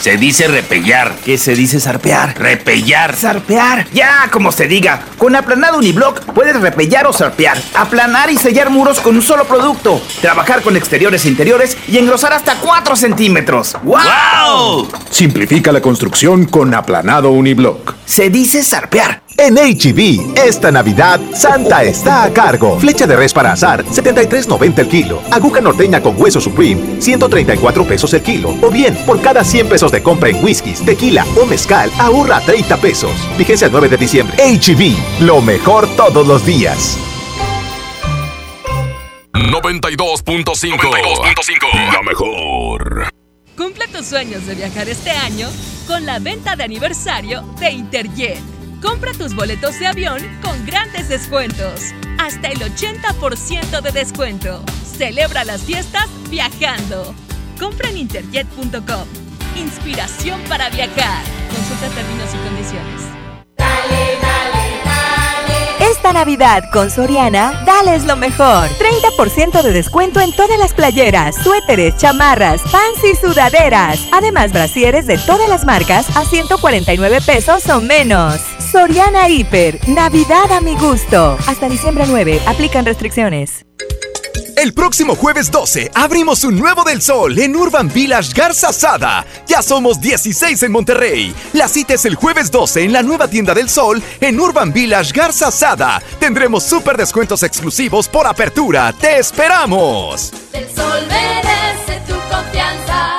[0.00, 1.16] Se dice repellar.
[1.24, 2.38] ¿Qué se dice zarpear?
[2.38, 3.16] Repellar.
[3.16, 3.88] Zarpear.
[3.92, 5.02] Ya, como se diga.
[5.16, 7.60] Con aplanado uniblock puedes repellar o zarpear.
[7.74, 10.00] Aplanar y sellar muros con un solo producto.
[10.20, 13.76] Trabajar con exteriores e interiores y engrosar hasta 4 centímetros.
[13.82, 14.88] ¡Wow!
[15.10, 17.94] Simplifica la construcción con aplanado uniblock.
[18.04, 19.22] Se dice zarpear.
[19.40, 22.76] En HB, esta Navidad, Santa está a cargo.
[22.80, 25.22] Flecha de res para azar, 73.90 el kilo.
[25.30, 28.56] Aguja norteña con hueso supreme, 134 pesos el kilo.
[28.60, 32.78] O bien, por cada 100 pesos de compra en whiskies, tequila o mezcal, ahorra 30
[32.78, 33.12] pesos.
[33.38, 34.36] Vigencia el 9 de diciembre.
[34.38, 36.98] HB, lo mejor todos los días.
[39.34, 43.08] 92.5 La mejor.
[43.56, 45.48] Cumple tus sueños de viajar este año
[45.86, 48.57] con la venta de aniversario de Interjet.
[48.82, 51.92] Compra tus boletos de avión con grandes descuentos.
[52.18, 54.62] Hasta el 80% de descuento.
[54.84, 57.14] Celebra las fiestas viajando.
[57.58, 59.06] Compra en interjet.com.
[59.56, 61.24] Inspiración para viajar.
[61.50, 63.18] Consulta términos y condiciones.
[65.80, 68.68] Esta Navidad con Soriana, dales lo mejor.
[68.68, 74.00] 30% de descuento en todas las playeras, suéteres, chamarras, pants y sudaderas.
[74.12, 78.40] Además, brasieres de todas las marcas a 149 pesos o menos.
[78.72, 81.36] Soriana Hiper, Navidad a mi gusto.
[81.46, 83.67] Hasta diciembre 9, aplican restricciones.
[84.56, 89.24] El próximo jueves 12 abrimos un nuevo del sol en Urban Village Garza Sada.
[89.46, 91.34] Ya somos 16 en Monterrey.
[91.52, 95.12] La cita es el jueves 12 en la nueva tienda del sol en Urban Village
[95.12, 96.02] Garza Sada.
[96.18, 98.92] Tendremos súper descuentos exclusivos por apertura.
[98.92, 100.32] ¡Te esperamos!
[100.52, 103.18] El sol merece tu confianza.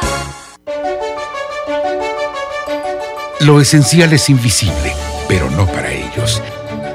[3.40, 4.94] Lo esencial es invisible,
[5.28, 6.42] pero no para ellos.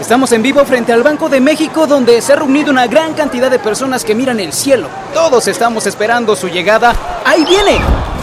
[0.00, 3.50] Estamos en vivo frente al Banco de México donde se ha reunido una gran cantidad
[3.50, 4.88] de personas que miran el cielo.
[5.12, 6.96] Todos estamos esperando su llegada.
[7.24, 7.78] ¡Ahí viene!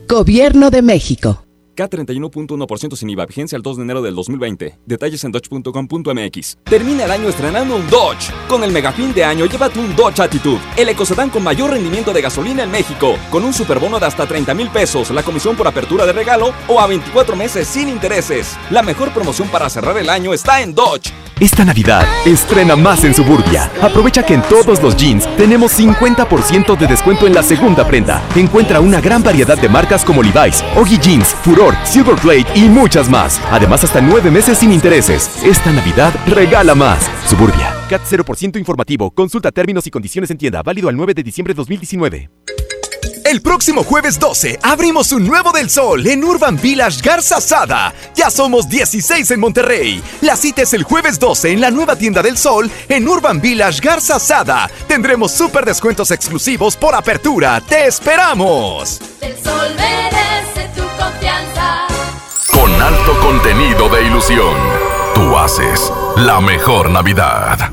[0.09, 1.42] Gobierno de México.
[1.75, 4.79] K31.1% sin IVA, vigencia el 2 de enero del 2020.
[4.85, 6.57] Detalles en dodge.com.mx.
[6.63, 8.31] Termina el año estrenando un Dodge.
[8.47, 12.13] Con el mega fin de año, llévate un Dodge Attitude, el ecocedán con mayor rendimiento
[12.13, 15.67] de gasolina en México, con un superbono de hasta 30 mil pesos, la comisión por
[15.67, 18.57] apertura de regalo o a 24 meses sin intereses.
[18.69, 21.13] La mejor promoción para cerrar el año está en Dodge.
[21.39, 23.71] Esta Navidad, estrena más en Suburbia.
[23.81, 28.21] Aprovecha que en todos los jeans tenemos 50% de descuento en la segunda prenda.
[28.35, 33.39] Encuentra una gran variedad de marcas como Levi's, Oggy Jeans, Furor, Silverblade y muchas más.
[33.51, 35.29] Además, hasta nueve meses sin intereses.
[35.43, 37.09] Esta Navidad, regala más.
[37.27, 37.73] Suburbia.
[37.89, 39.11] CAT 0% informativo.
[39.11, 40.61] Consulta términos y condiciones en tienda.
[40.61, 42.29] Válido al 9 de diciembre de 2019.
[43.25, 47.93] El próximo jueves 12 abrimos un nuevo del sol en Urban Village Garza Sada.
[48.15, 50.03] Ya somos 16 en Monterrey.
[50.21, 53.79] La cita es el jueves 12 en la nueva tienda del sol en Urban Village
[53.81, 54.69] Garza Sada.
[54.87, 57.61] Tendremos súper descuentos exclusivos por apertura.
[57.61, 58.99] ¡Te esperamos!
[59.21, 61.52] El sol merece tu confianza.
[62.83, 64.53] Alto contenido de ilusión,
[65.15, 67.71] tú haces la mejor Navidad.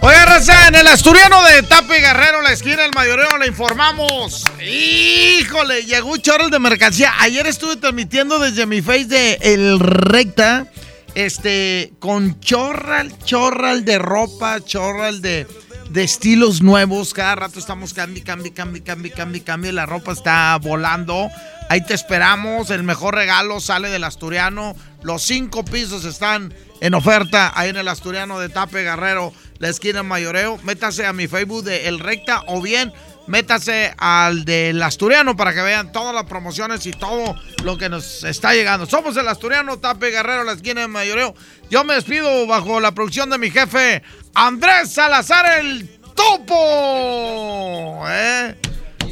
[0.00, 4.44] Oiga, raza, en el asturiano de Tape Guerrero, la esquina del mayoreo, le informamos.
[4.60, 7.12] Híjole, llegó un chorro de mercancía.
[7.18, 10.68] Ayer estuve transmitiendo desde mi face de El Recta,
[11.16, 15.48] este, con chorral, chorral de ropa, chorral de,
[15.90, 17.14] de estilos nuevos.
[17.14, 19.72] Cada rato estamos cambi, cambi, cambi, cambi, cambi, cambi.
[19.72, 21.28] La ropa está volando.
[21.68, 22.70] Ahí te esperamos.
[22.70, 24.76] El mejor regalo sale del asturiano.
[25.02, 30.02] Los cinco pisos están en oferta ahí en el asturiano de Tape Guerrero, la esquina
[30.02, 30.58] Mayoreo.
[30.64, 32.92] Métase a mi Facebook de El Recta o bien
[33.28, 38.24] métase al del asturiano para que vean todas las promociones y todo lo que nos
[38.24, 38.86] está llegando.
[38.86, 41.34] Somos el asturiano Tape Guerrero, la esquina de Mayoreo.
[41.70, 44.02] Yo me despido bajo la producción de mi jefe
[44.38, 48.04] Andrés Salazar el Topo.
[48.08, 48.54] ¿Eh?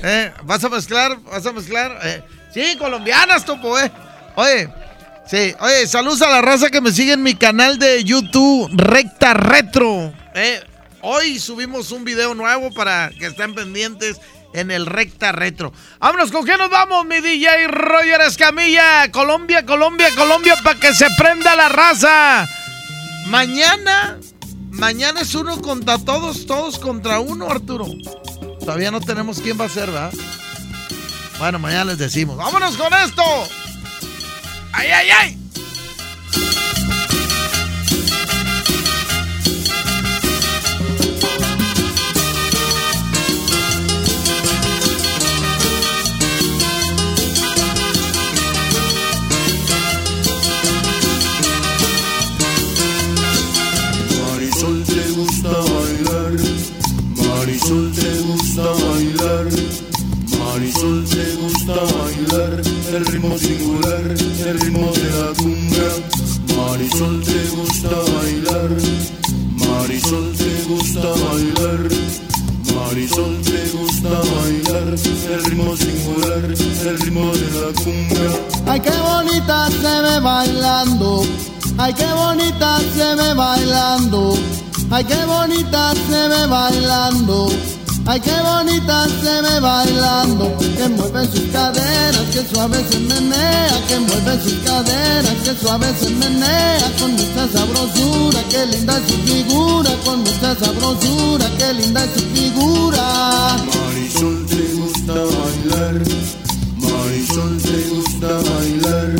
[0.03, 0.33] ¿Eh?
[0.45, 1.19] ¿Vas a mezclar?
[1.23, 1.99] ¿Vas a mezclar?
[2.03, 2.23] Eh,
[2.55, 3.93] Sí, colombianas, Topo, ¿eh?
[4.37, 4.69] Oye.
[5.27, 9.35] Sí, oye, saludos a la raza que me sigue en mi canal de YouTube, Recta
[9.35, 10.15] Retro.
[10.35, 10.63] Eh,
[11.03, 14.19] hoy subimos un video nuevo para que estén pendientes
[14.55, 15.73] en el Recta Retro.
[15.99, 19.11] Vámonos, ¿con qué nos vamos, mi DJ Roger Escamilla?
[19.11, 22.47] Colombia, Colombia, Colombia, para que se prenda la raza.
[23.27, 24.17] Mañana,
[24.79, 27.87] mañana es uno contra todos, todos contra uno, Arturo.
[28.61, 30.13] Todavía no tenemos quién va a ser, ¿verdad?
[31.39, 32.37] Bueno, mañana les decimos.
[32.37, 33.23] ¡Vámonos con esto!
[34.73, 35.46] ¡Ay, ay, ay!
[62.97, 65.89] El ritmo singular, el ritmo de la cumbia.
[66.57, 68.71] Marisol te gusta bailar,
[69.53, 71.81] Marisol te gusta bailar,
[72.75, 74.95] Marisol te gusta bailar,
[75.35, 78.31] el ritmo singular, el ritmo de la cumbia.
[78.67, 81.23] Ay, qué bonita se ve bailando.
[81.77, 84.39] Ay, qué bonita se ve bailando.
[84.91, 87.49] Ay, qué bonita se ve bailando.
[88.09, 93.99] Ay, qué bonita se ve bailando, que mueve sus caderas, que suave se menea, que
[93.99, 99.91] mueve sus caderas, que suave se menea, con mucha sabrosura, qué linda es su figura,
[100.05, 103.57] con mucha sabrosura, qué linda es su figura.
[103.75, 106.03] Marisol te gusta bailar,
[106.79, 109.15] Marisol te gusta bailar.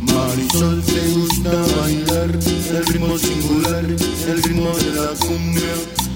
[0.00, 1.50] Marisol te gusta
[1.80, 6.07] bailar, el ritmo singular, el ritmo de la cumbia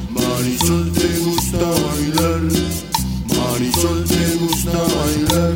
[0.43, 2.41] Marisol te gusta bailar,
[3.29, 5.55] Marisol te gusta bailar,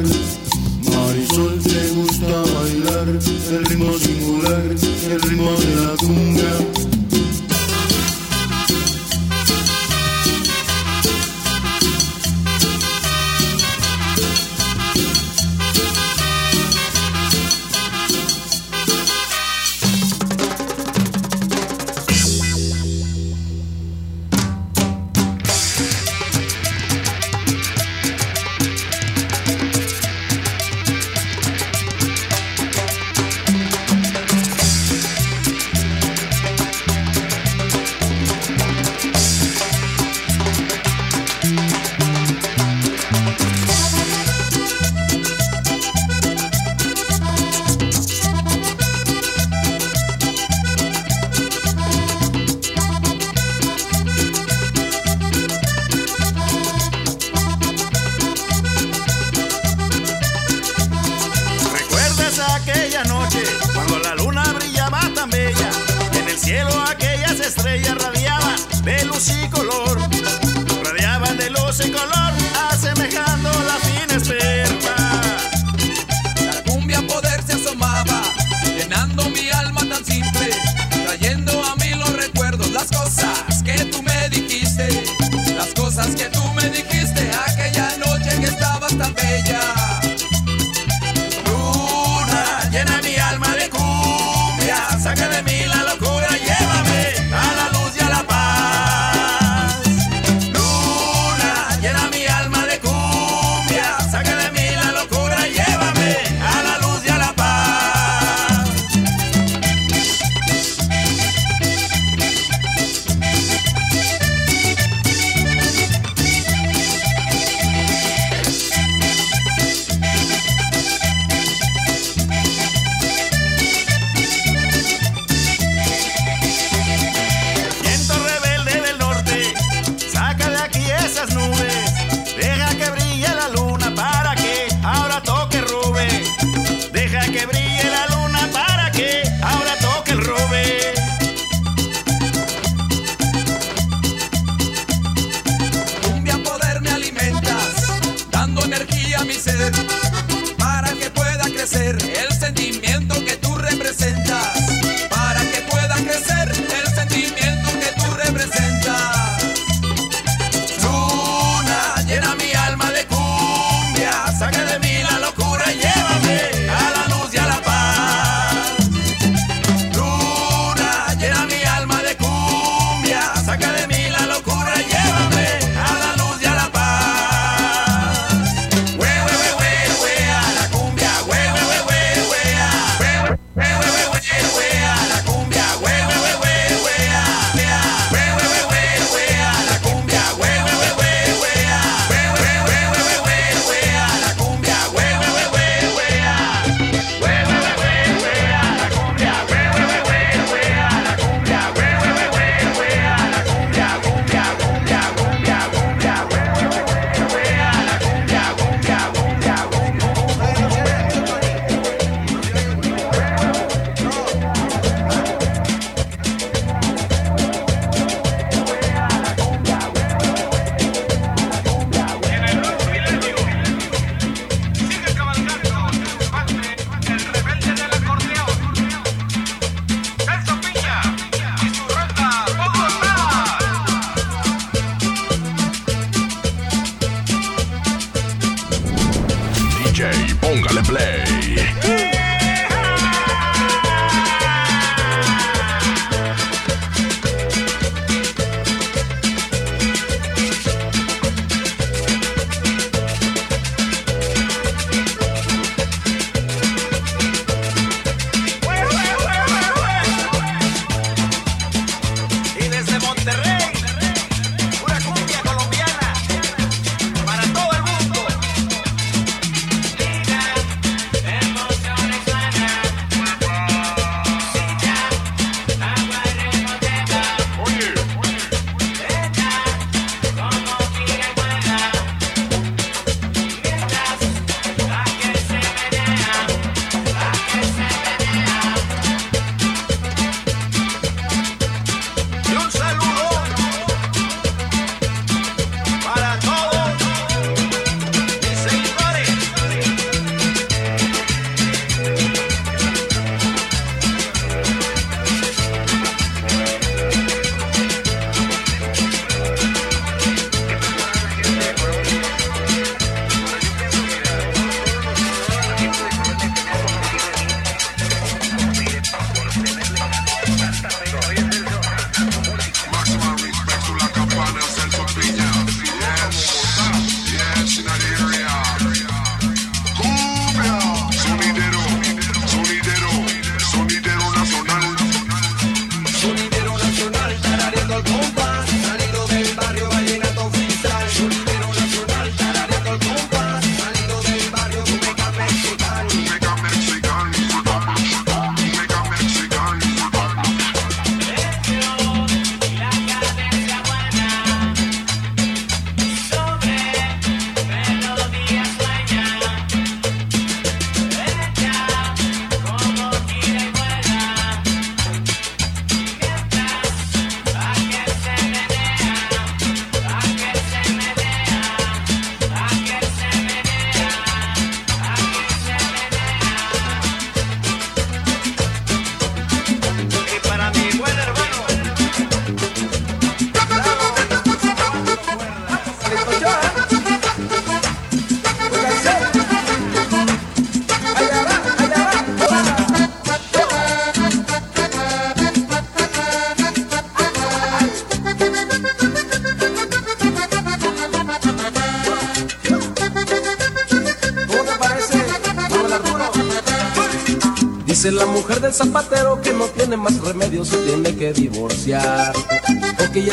[0.95, 4.63] Marisol te gusta bailar, el ritmo singular,
[5.11, 7.06] el ritmo de la cumbia.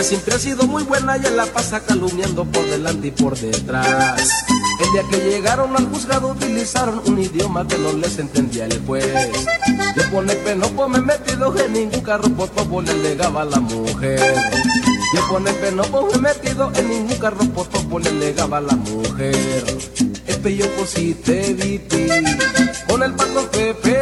[0.04, 4.46] Siempre ha sido muy buena y la pasa calumniando por delante y por detrás.
[4.82, 9.32] El día que llegaron al juzgado utilizaron un idioma que no les entendía el juez.
[9.96, 13.60] Le pone penopo me he metido en ningún carro por favor le legaba a la
[13.62, 14.36] mujer.
[15.14, 18.76] Le pone penopo me he metido en ningún carro por favor le legaba a la
[18.76, 19.64] mujer.
[20.28, 21.80] El yo por si te vi
[22.88, 24.02] con el patrón Pepe